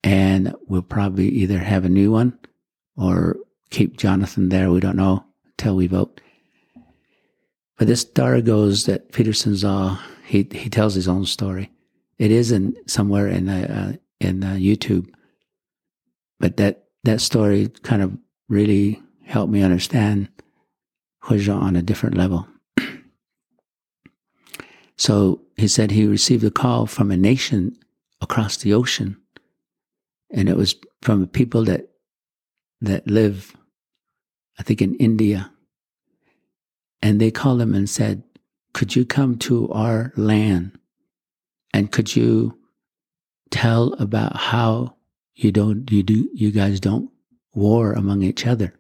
and 0.03 0.55
we'll 0.67 0.83
probably 0.83 1.29
either 1.29 1.59
have 1.59 1.85
a 1.85 1.91
new 1.91 2.11
one 2.11 2.39
or 2.97 3.37
keep 3.71 3.97
Jonathan 3.97 4.49
there. 4.49 4.71
We 4.71 4.81
don't 4.81 4.97
know 4.97 5.25
until 5.45 5.77
we 5.77 5.87
vote. 5.87 6.21
But 7.79 7.89
this 7.89 8.01
story 8.01 8.41
goes 8.41 8.87
that 8.87 9.13
Peterson's 9.13 9.65
uh, 9.65 9.99
he 10.25 10.49
he 10.51 10.71
tells 10.71 10.95
his 10.95 11.09
own 11.09 11.27
story. 11.27 11.71
It 12.19 12.31
is 12.31 12.51
in 12.51 12.75
somewhere 12.87 13.29
in 13.29 13.49
uh, 13.49 13.97
in 14.21 14.43
uh, 14.43 14.55
YouTube, 14.55 15.09
but 16.41 16.57
that 16.57 16.85
that 17.05 17.21
story 17.21 17.69
kind 17.83 18.03
of 18.03 18.17
really 18.49 19.03
helped 19.25 19.53
me 19.53 19.63
understand 19.63 20.29
Hózhó 21.25 21.61
on 21.61 21.77
a 21.77 21.83
different 21.83 22.17
level. 22.17 22.49
so 24.97 25.43
he 25.57 25.69
said 25.69 25.91
he 25.91 26.07
received 26.07 26.45
a 26.45 26.51
call 26.51 26.87
from 26.87 27.11
a 27.11 27.17
nation 27.17 27.77
across 28.21 28.59
the 28.59 28.73
ocean. 28.73 29.17
And 30.31 30.49
it 30.49 30.57
was 30.57 30.75
from 31.03 31.27
people 31.27 31.65
that, 31.65 31.89
that 32.81 33.07
live, 33.07 33.57
I 34.59 34.63
think 34.63 34.83
in 34.83 34.95
India. 34.97 35.51
And 37.03 37.21
they 37.21 37.31
called 37.31 37.61
him 37.61 37.75
and 37.75 37.89
said, 37.89 38.23
could 38.73 38.97
you 38.97 39.07
come 39.07 39.39
to 39.39 39.71
our 39.71 40.13
land? 40.17 40.79
And 41.73 41.93
could 41.93 42.17
you 42.17 42.59
tell 43.51 43.93
about 43.95 44.37
how 44.37 44.97
you 45.35 45.53
don't, 45.53 45.91
you 45.91 46.03
do, 46.03 46.29
you 46.35 46.51
guys 46.51 46.81
don't 46.81 47.11
war 47.55 47.93
among 47.93 48.23
each 48.23 48.47
other? 48.47 48.75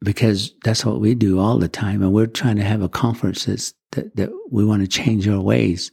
Because 0.00 0.52
that's 0.64 0.84
what 0.84 1.00
we 1.00 1.14
do 1.14 1.38
all 1.38 1.58
the 1.58 1.68
time. 1.68 2.02
And 2.02 2.12
we're 2.12 2.26
trying 2.26 2.56
to 2.56 2.64
have 2.64 2.82
a 2.82 2.88
conference 2.88 3.46
that, 3.46 4.14
that 4.16 4.30
we 4.50 4.64
want 4.64 4.82
to 4.82 4.88
change 4.88 5.26
our 5.26 5.40
ways. 5.40 5.90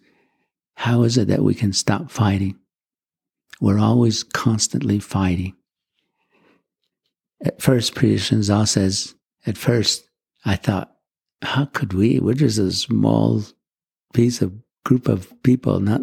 How 0.76 1.04
is 1.04 1.18
it 1.18 1.28
that 1.28 1.44
we 1.44 1.54
can 1.54 1.74
stop 1.74 2.10
fighting? 2.10 2.58
We're 3.60 3.80
always 3.80 4.24
constantly 4.24 5.00
fighting. 5.00 5.56
at 7.44 7.62
first, 7.62 7.96
Peter 7.96 8.18
says, 8.66 9.16
at 9.46 9.58
first, 9.58 10.04
I 10.46 10.56
thought, 10.56 10.92
how 11.42 11.66
could 11.66 11.94
we? 11.94 12.20
We're 12.20 12.34
just 12.34 12.58
a 12.58 12.72
small 12.72 13.44
piece 14.14 14.42
of 14.42 14.54
group 14.84 15.08
of 15.08 15.32
people, 15.44 15.80
not, 15.80 16.02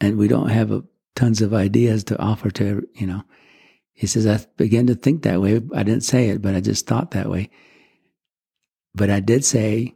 and 0.00 0.18
we 0.18 0.28
don't 0.28 0.48
have 0.48 0.70
a, 0.72 0.82
tons 1.14 1.40
of 1.40 1.54
ideas 1.54 2.04
to 2.04 2.18
offer 2.18 2.50
to, 2.50 2.86
you 2.94 3.06
know. 3.06 3.22
He 3.92 4.06
says, 4.06 4.26
I 4.26 4.44
began 4.56 4.88
to 4.88 4.94
think 4.94 5.22
that 5.22 5.40
way. 5.40 5.60
I 5.74 5.82
didn't 5.84 6.02
say 6.02 6.30
it, 6.30 6.42
but 6.42 6.54
I 6.54 6.60
just 6.60 6.86
thought 6.86 7.12
that 7.12 7.30
way. 7.30 7.50
But 8.94 9.08
I 9.08 9.20
did 9.20 9.44
say, 9.44 9.94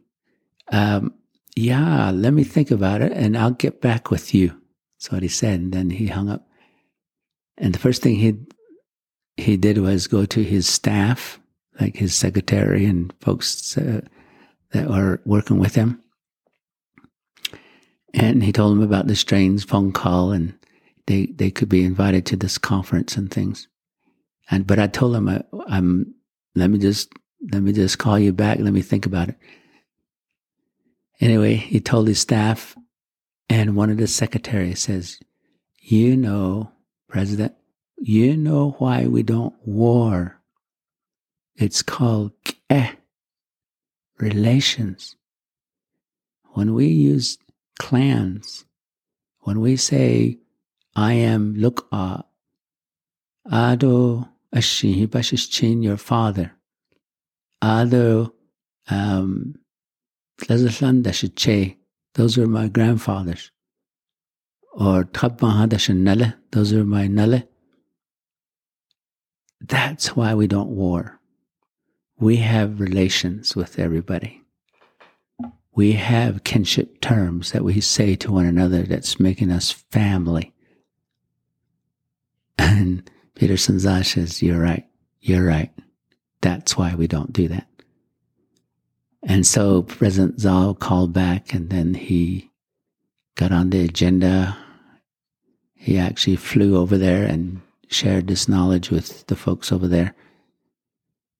um, 0.71 1.13
yeah, 1.55 2.11
let 2.11 2.33
me 2.33 2.43
think 2.43 2.71
about 2.71 3.01
it 3.01 3.11
and 3.13 3.37
I'll 3.37 3.51
get 3.51 3.81
back 3.81 4.11
with 4.11 4.33
you. 4.33 4.49
That's 4.97 5.11
what 5.11 5.23
he 5.23 5.29
said. 5.29 5.59
And 5.59 5.73
then 5.73 5.89
he 5.89 6.07
hung 6.07 6.29
up. 6.29 6.47
And 7.57 7.73
the 7.73 7.79
first 7.79 8.01
thing 8.01 8.15
he 8.15 8.37
he 9.37 9.57
did 9.57 9.77
was 9.77 10.07
go 10.07 10.25
to 10.25 10.43
his 10.43 10.67
staff, 10.67 11.39
like 11.79 11.95
his 11.95 12.13
secretary 12.13 12.85
and 12.85 13.13
folks 13.21 13.77
uh, 13.77 14.01
that 14.71 14.89
were 14.89 15.21
working 15.25 15.59
with 15.59 15.75
him. 15.75 16.01
And 18.13 18.43
he 18.43 18.51
told 18.51 18.75
them 18.75 18.83
about 18.83 19.07
the 19.07 19.15
strange 19.15 19.65
phone 19.65 19.91
call 19.91 20.31
and 20.31 20.53
they, 21.07 21.27
they 21.27 21.51
could 21.51 21.69
be 21.69 21.83
invited 21.83 22.25
to 22.27 22.35
this 22.35 22.57
conference 22.57 23.15
and 23.15 23.31
things. 23.31 23.67
And, 24.51 24.67
but 24.67 24.79
I 24.79 24.87
told 24.87 25.15
him, 25.15 25.29
I, 25.29 25.43
I'm, 25.67 26.13
let 26.55 26.69
me 26.69 26.79
just, 26.79 27.13
let 27.51 27.61
me 27.61 27.71
just 27.71 27.97
call 27.97 28.19
you 28.19 28.33
back. 28.33 28.59
Let 28.59 28.73
me 28.73 28.81
think 28.81 29.05
about 29.05 29.29
it. 29.29 29.37
Anyway, 31.19 31.55
he 31.55 31.79
told 31.79 32.07
his 32.07 32.19
staff 32.19 32.75
and 33.49 33.75
one 33.75 33.89
of 33.89 33.97
the 33.97 34.07
secretaries 34.07 34.81
says, 34.81 35.19
you 35.81 36.15
know, 36.15 36.71
President, 37.07 37.53
you 37.97 38.37
know 38.37 38.75
why 38.77 39.07
we 39.07 39.23
don't 39.23 39.55
war. 39.65 40.39
It's 41.55 41.81
called 41.81 42.31
eh, 42.69 42.91
relations. 44.19 45.15
When 46.53 46.73
we 46.73 46.87
use 46.87 47.37
clans, 47.79 48.65
when 49.39 49.59
we 49.59 49.75
say, 49.75 50.37
I 50.95 51.13
am 51.13 51.55
Luk'a, 51.55 52.23
Ado 53.51 54.27
Ashin, 54.53 55.07
Bashishchin, 55.07 55.83
your 55.83 55.97
father, 55.97 56.53
Ado 57.61 58.33
um, 58.89 59.58
those 60.47 62.37
are 62.37 62.47
my 62.47 62.67
grandfathers. 62.67 63.51
Or 64.73 65.03
Tabmahadashanale, 65.03 66.35
those 66.51 66.73
are 66.73 66.85
my 66.85 67.07
Nale. 67.07 67.43
That's 69.61 70.15
why 70.15 70.33
we 70.33 70.47
don't 70.47 70.69
war. 70.69 71.19
We 72.19 72.37
have 72.37 72.79
relations 72.79 73.55
with 73.55 73.79
everybody. 73.79 74.41
We 75.73 75.93
have 75.93 76.43
kinship 76.43 76.99
terms 76.99 77.51
that 77.51 77.63
we 77.63 77.79
say 77.79 78.15
to 78.17 78.31
one 78.31 78.45
another 78.45 78.83
that's 78.83 79.19
making 79.19 79.51
us 79.51 79.71
family. 79.71 80.53
And 82.57 83.09
Peterson 83.35 83.77
Shanzal 83.77 84.05
says, 84.05 84.43
You're 84.43 84.59
right. 84.59 84.85
You're 85.21 85.45
right. 85.45 85.71
That's 86.41 86.75
why 86.77 86.95
we 86.95 87.07
don't 87.07 87.31
do 87.31 87.47
that. 87.47 87.68
And 89.23 89.45
so 89.45 89.83
President 89.83 90.39
Zah 90.39 90.73
called 90.73 91.13
back 91.13 91.53
and 91.53 91.69
then 91.69 91.93
he 91.93 92.49
got 93.35 93.51
on 93.51 93.69
the 93.69 93.83
agenda. 93.83 94.57
He 95.75 95.97
actually 95.97 96.35
flew 96.35 96.77
over 96.77 96.97
there 96.97 97.25
and 97.25 97.61
shared 97.89 98.27
this 98.27 98.47
knowledge 98.47 98.89
with 98.89 99.25
the 99.27 99.35
folks 99.35 99.71
over 99.71 99.87
there. 99.87 100.13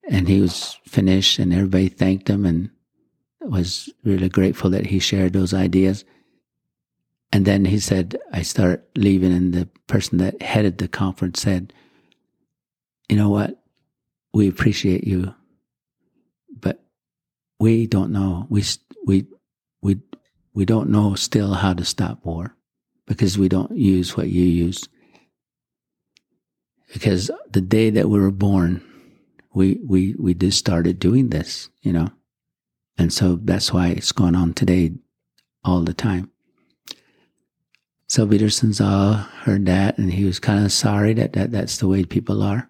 And 0.10 0.28
he 0.28 0.42
was 0.42 0.78
finished 0.86 1.39
and 1.39 1.54
everybody 1.54 1.88
thanked 1.88 2.30
him 2.30 2.46
and 2.46 2.70
was 3.42 3.89
really 4.04 4.30
grateful 4.30 4.70
that 4.72 4.88
he 4.88 5.00
shared 5.00 5.34
those 5.34 5.54
ideas. 5.54 6.04
And 7.32 7.46
then 7.46 7.65
he 7.65 7.80
said, 7.80 8.18
I 8.34 8.42
start 8.42 8.88
leaving 8.96 9.32
and 9.32 9.54
the 9.54 9.68
person 9.88 10.18
that 10.18 10.42
headed 10.42 10.78
the 10.78 10.88
conference 10.88 11.42
said, 11.42 11.74
you 13.08 13.18
know 13.18 13.30
what? 13.30 13.62
We 14.34 14.48
appreciate 14.48 15.06
you, 15.06 15.34
we 17.60 17.88
don't 17.88 18.12
know. 18.12 18.48
We, 18.50 18.63
we, 19.06 19.26
we, 19.82 19.98
we 20.54 20.65
don't 20.65 20.89
know 20.89 21.15
still 21.15 21.54
how 21.54 21.74
to 21.74 21.86
stop 21.86 22.26
war 22.26 22.56
because 23.06 23.38
we 23.38 23.50
don't 23.50 23.76
use 23.78 24.15
what 24.15 24.30
you 24.30 24.43
use. 24.43 24.88
Because 26.93 27.30
the 27.52 27.62
day 27.62 27.89
that 27.91 28.10
we 28.10 28.19
were 28.19 28.32
born, 28.32 28.82
we, 29.54 29.80
we, 29.86 30.15
we 30.17 30.34
just 30.34 30.58
started 30.58 31.00
doing 31.00 31.30
this, 31.30 31.69
you 31.82 31.93
know? 31.93 32.10
And 32.98 33.13
so 33.13 33.36
that's 33.41 33.72
why 33.72 33.89
it's 33.89 34.12
going 34.12 34.36
on 34.36 34.54
today 34.54 34.93
all 35.63 35.82
the 35.82 35.93
time. 35.93 36.32
So 38.08 38.26
Peterson 38.26 38.74
Zah 38.74 39.30
heard 39.43 39.67
that 39.67 39.98
and 39.98 40.12
he 40.12 40.26
was 40.26 40.39
kind 40.39 40.65
of 40.65 40.72
sorry 40.72 41.13
that, 41.13 41.34
that 41.34 41.52
that's 41.52 41.78
the 41.78 41.88
way 41.88 42.04
people 42.04 42.41
are. 42.41 42.69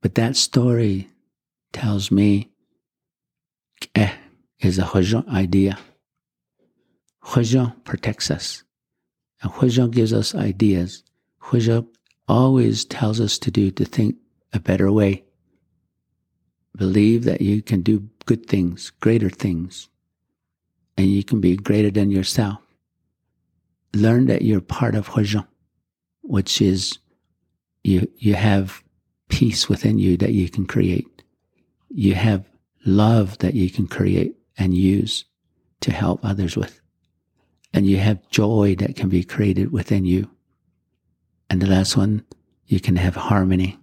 But 0.00 0.14
that 0.14 0.36
story 0.36 1.10
tells 1.72 2.10
me 2.10 2.50
eh 3.94 4.12
is 4.60 4.78
a 4.78 4.82
Hózhó 4.82 5.26
idea. 5.28 5.78
Hózhó 7.24 7.74
protects 7.84 8.30
us. 8.30 8.62
And 9.42 9.52
Hózhó 9.52 9.90
gives 9.90 10.12
us 10.12 10.34
ideas. 10.34 11.02
Hózhó 11.42 11.86
always 12.28 12.84
tells 12.84 13.20
us 13.20 13.38
to 13.38 13.50
do, 13.50 13.70
to 13.72 13.84
think 13.84 14.16
a 14.52 14.60
better 14.60 14.90
way. 14.90 15.24
Believe 16.76 17.24
that 17.24 17.40
you 17.40 17.62
can 17.62 17.82
do 17.82 18.08
good 18.26 18.46
things, 18.46 18.90
greater 19.00 19.30
things, 19.30 19.88
and 20.96 21.06
you 21.06 21.24
can 21.24 21.40
be 21.40 21.56
greater 21.56 21.90
than 21.90 22.10
yourself. 22.10 22.60
Learn 23.94 24.26
that 24.26 24.42
you're 24.42 24.60
part 24.60 24.94
of 24.94 25.08
Hujon, 25.08 25.46
which 26.22 26.60
is 26.60 26.98
you, 27.82 28.10
you 28.18 28.34
have 28.34 28.82
peace 29.28 29.68
within 29.68 29.98
you 29.98 30.16
that 30.18 30.32
you 30.32 30.50
can 30.50 30.66
create. 30.66 31.22
You 31.88 32.14
have 32.14 32.44
love 32.86 33.36
that 33.38 33.54
you 33.54 33.68
can 33.68 33.86
create 33.86 34.36
and 34.56 34.74
use 34.74 35.24
to 35.80 35.92
help 35.92 36.24
others 36.24 36.56
with. 36.56 36.80
And 37.74 37.86
you 37.86 37.98
have 37.98 38.28
joy 38.30 38.76
that 38.78 38.96
can 38.96 39.08
be 39.08 39.24
created 39.24 39.72
within 39.72 40.04
you. 40.04 40.30
And 41.50 41.60
the 41.60 41.66
last 41.66 41.96
one, 41.96 42.24
you 42.66 42.80
can 42.80 42.96
have 42.96 43.16
harmony. 43.16 43.78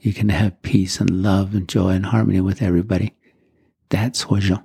You 0.00 0.12
can 0.12 0.28
have 0.28 0.62
peace 0.62 1.00
and 1.00 1.22
love 1.22 1.54
and 1.54 1.68
joy 1.68 1.90
and 1.90 2.06
harmony 2.06 2.40
with 2.40 2.62
everybody. 2.62 3.14
That's 3.90 4.24
Hózhó. 4.24 4.64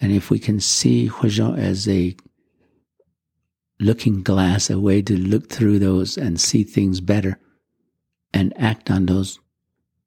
And 0.00 0.12
if 0.12 0.30
we 0.30 0.38
can 0.38 0.60
see 0.60 1.08
Hózhó 1.08 1.58
as 1.58 1.88
a 1.88 2.14
looking 3.80 4.22
glass, 4.22 4.70
a 4.70 4.78
way 4.78 5.02
to 5.02 5.16
look 5.16 5.48
through 5.48 5.78
those 5.78 6.16
and 6.16 6.40
see 6.40 6.64
things 6.64 7.00
better 7.00 7.38
and 8.32 8.52
act 8.56 8.90
on 8.90 9.06
those, 9.06 9.40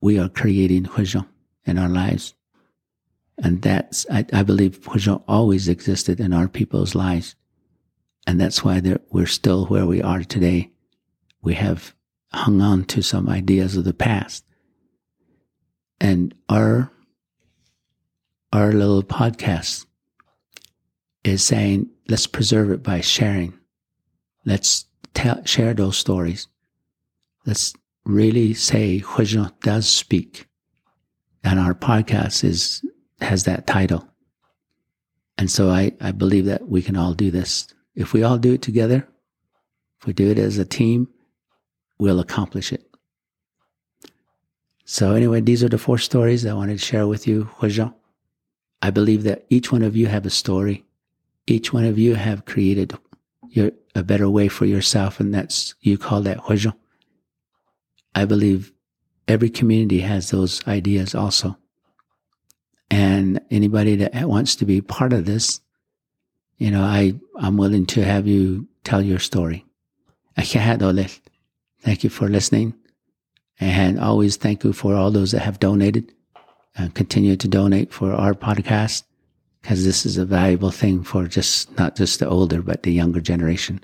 we 0.01 0.17
are 0.19 0.29
creating 0.29 0.83
Hózhó 0.83 1.25
in 1.65 1.77
our 1.77 1.89
lives. 1.89 2.33
And 3.41 3.61
that's, 3.61 4.05
I, 4.11 4.25
I 4.33 4.43
believe, 4.43 4.81
Hózhó 4.81 5.23
always 5.27 5.69
existed 5.69 6.19
in 6.19 6.33
our 6.33 6.47
people's 6.47 6.95
lives. 6.95 7.35
And 8.27 8.39
that's 8.39 8.63
why 8.63 8.81
we're 9.11 9.25
still 9.25 9.65
where 9.67 9.85
we 9.85 10.01
are 10.01 10.23
today. 10.23 10.71
We 11.41 11.53
have 11.53 11.95
hung 12.33 12.61
on 12.61 12.83
to 12.85 13.01
some 13.01 13.29
ideas 13.29 13.77
of 13.77 13.85
the 13.85 13.93
past. 13.93 14.43
And 16.01 16.35
our, 16.49 16.91
our 18.51 18.73
little 18.73 19.03
podcast 19.03 19.85
is 21.23 21.43
saying, 21.43 21.89
let's 22.09 22.27
preserve 22.27 22.71
it 22.71 22.83
by 22.83 23.01
sharing. 23.01 23.57
Let's 24.45 24.85
tell, 25.13 25.43
share 25.45 25.73
those 25.73 25.97
stories. 25.97 26.47
Let's 27.45 27.73
really 28.03 28.53
say 28.53 28.99
Hózhó 28.99 29.57
does 29.61 29.87
speak 29.87 30.48
and 31.43 31.59
our 31.59 31.73
podcast 31.73 32.43
is 32.43 32.83
has 33.21 33.43
that 33.43 33.67
title. 33.67 34.07
And 35.37 35.49
so 35.49 35.69
I, 35.69 35.93
I 36.01 36.11
believe 36.11 36.45
that 36.45 36.67
we 36.67 36.81
can 36.81 36.97
all 36.97 37.13
do 37.13 37.31
this. 37.31 37.67
If 37.95 38.13
we 38.13 38.23
all 38.23 38.37
do 38.37 38.53
it 38.53 38.61
together, 38.61 39.07
if 39.99 40.07
we 40.07 40.13
do 40.13 40.29
it 40.29 40.37
as 40.37 40.57
a 40.57 40.65
team, 40.65 41.07
we'll 41.97 42.19
accomplish 42.19 42.71
it. 42.73 42.85
So 44.85 45.13
anyway, 45.13 45.41
these 45.41 45.63
are 45.63 45.69
the 45.69 45.77
four 45.77 45.97
stories 45.97 46.45
I 46.45 46.53
wanted 46.53 46.79
to 46.79 46.85
share 46.85 47.07
with 47.07 47.27
you, 47.27 47.49
Hózhó. 47.59 47.93
I 48.81 48.89
believe 48.89 49.23
that 49.23 49.45
each 49.49 49.71
one 49.71 49.83
of 49.83 49.95
you 49.95 50.07
have 50.07 50.25
a 50.25 50.29
story. 50.29 50.85
Each 51.45 51.71
one 51.71 51.85
of 51.85 51.99
you 51.99 52.15
have 52.15 52.45
created 52.45 52.97
your, 53.49 53.71
a 53.95 54.03
better 54.03 54.29
way 54.29 54.47
for 54.47 54.65
yourself, 54.65 55.19
and 55.19 55.33
that's 55.33 55.75
you 55.81 55.97
call 55.97 56.21
that 56.21 56.37
Hózhó. 56.39 56.73
I 58.15 58.25
believe 58.25 58.73
every 59.29 59.49
community 59.49 60.01
has 60.01 60.31
those 60.31 60.65
ideas 60.67 61.13
also. 61.13 61.57
And 62.91 63.39
anybody 63.51 63.95
that 63.97 64.27
wants 64.27 64.55
to 64.57 64.65
be 64.65 64.81
part 64.81 65.13
of 65.13 65.25
this, 65.25 65.61
you 66.57 66.71
know, 66.71 66.81
I, 66.81 67.13
I'm 67.37 67.55
willing 67.55 67.85
to 67.87 68.03
have 68.03 68.27
you 68.27 68.67
tell 68.83 69.01
your 69.01 69.19
story. 69.19 69.65
Thank 71.81 72.03
you 72.03 72.09
for 72.09 72.27
listening. 72.27 72.73
And 73.59 73.99
always 73.99 74.37
thank 74.37 74.63
you 74.63 74.73
for 74.73 74.95
all 74.95 75.11
those 75.11 75.31
that 75.31 75.41
have 75.41 75.59
donated 75.59 76.11
and 76.75 76.95
continue 76.95 77.35
to 77.35 77.47
donate 77.47 77.93
for 77.93 78.13
our 78.13 78.33
podcast 78.33 79.03
because 79.61 79.85
this 79.85 80.05
is 80.05 80.17
a 80.17 80.25
valuable 80.25 80.71
thing 80.71 81.03
for 81.03 81.27
just 81.27 81.77
not 81.77 81.95
just 81.95 82.19
the 82.19 82.27
older, 82.27 82.61
but 82.61 82.83
the 82.83 82.91
younger 82.91 83.19
generation. 83.21 83.83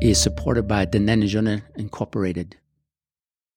is 0.00 0.20
supported 0.20 0.68
by 0.68 0.86
Danone 0.86 1.62
Incorporated. 1.76 2.56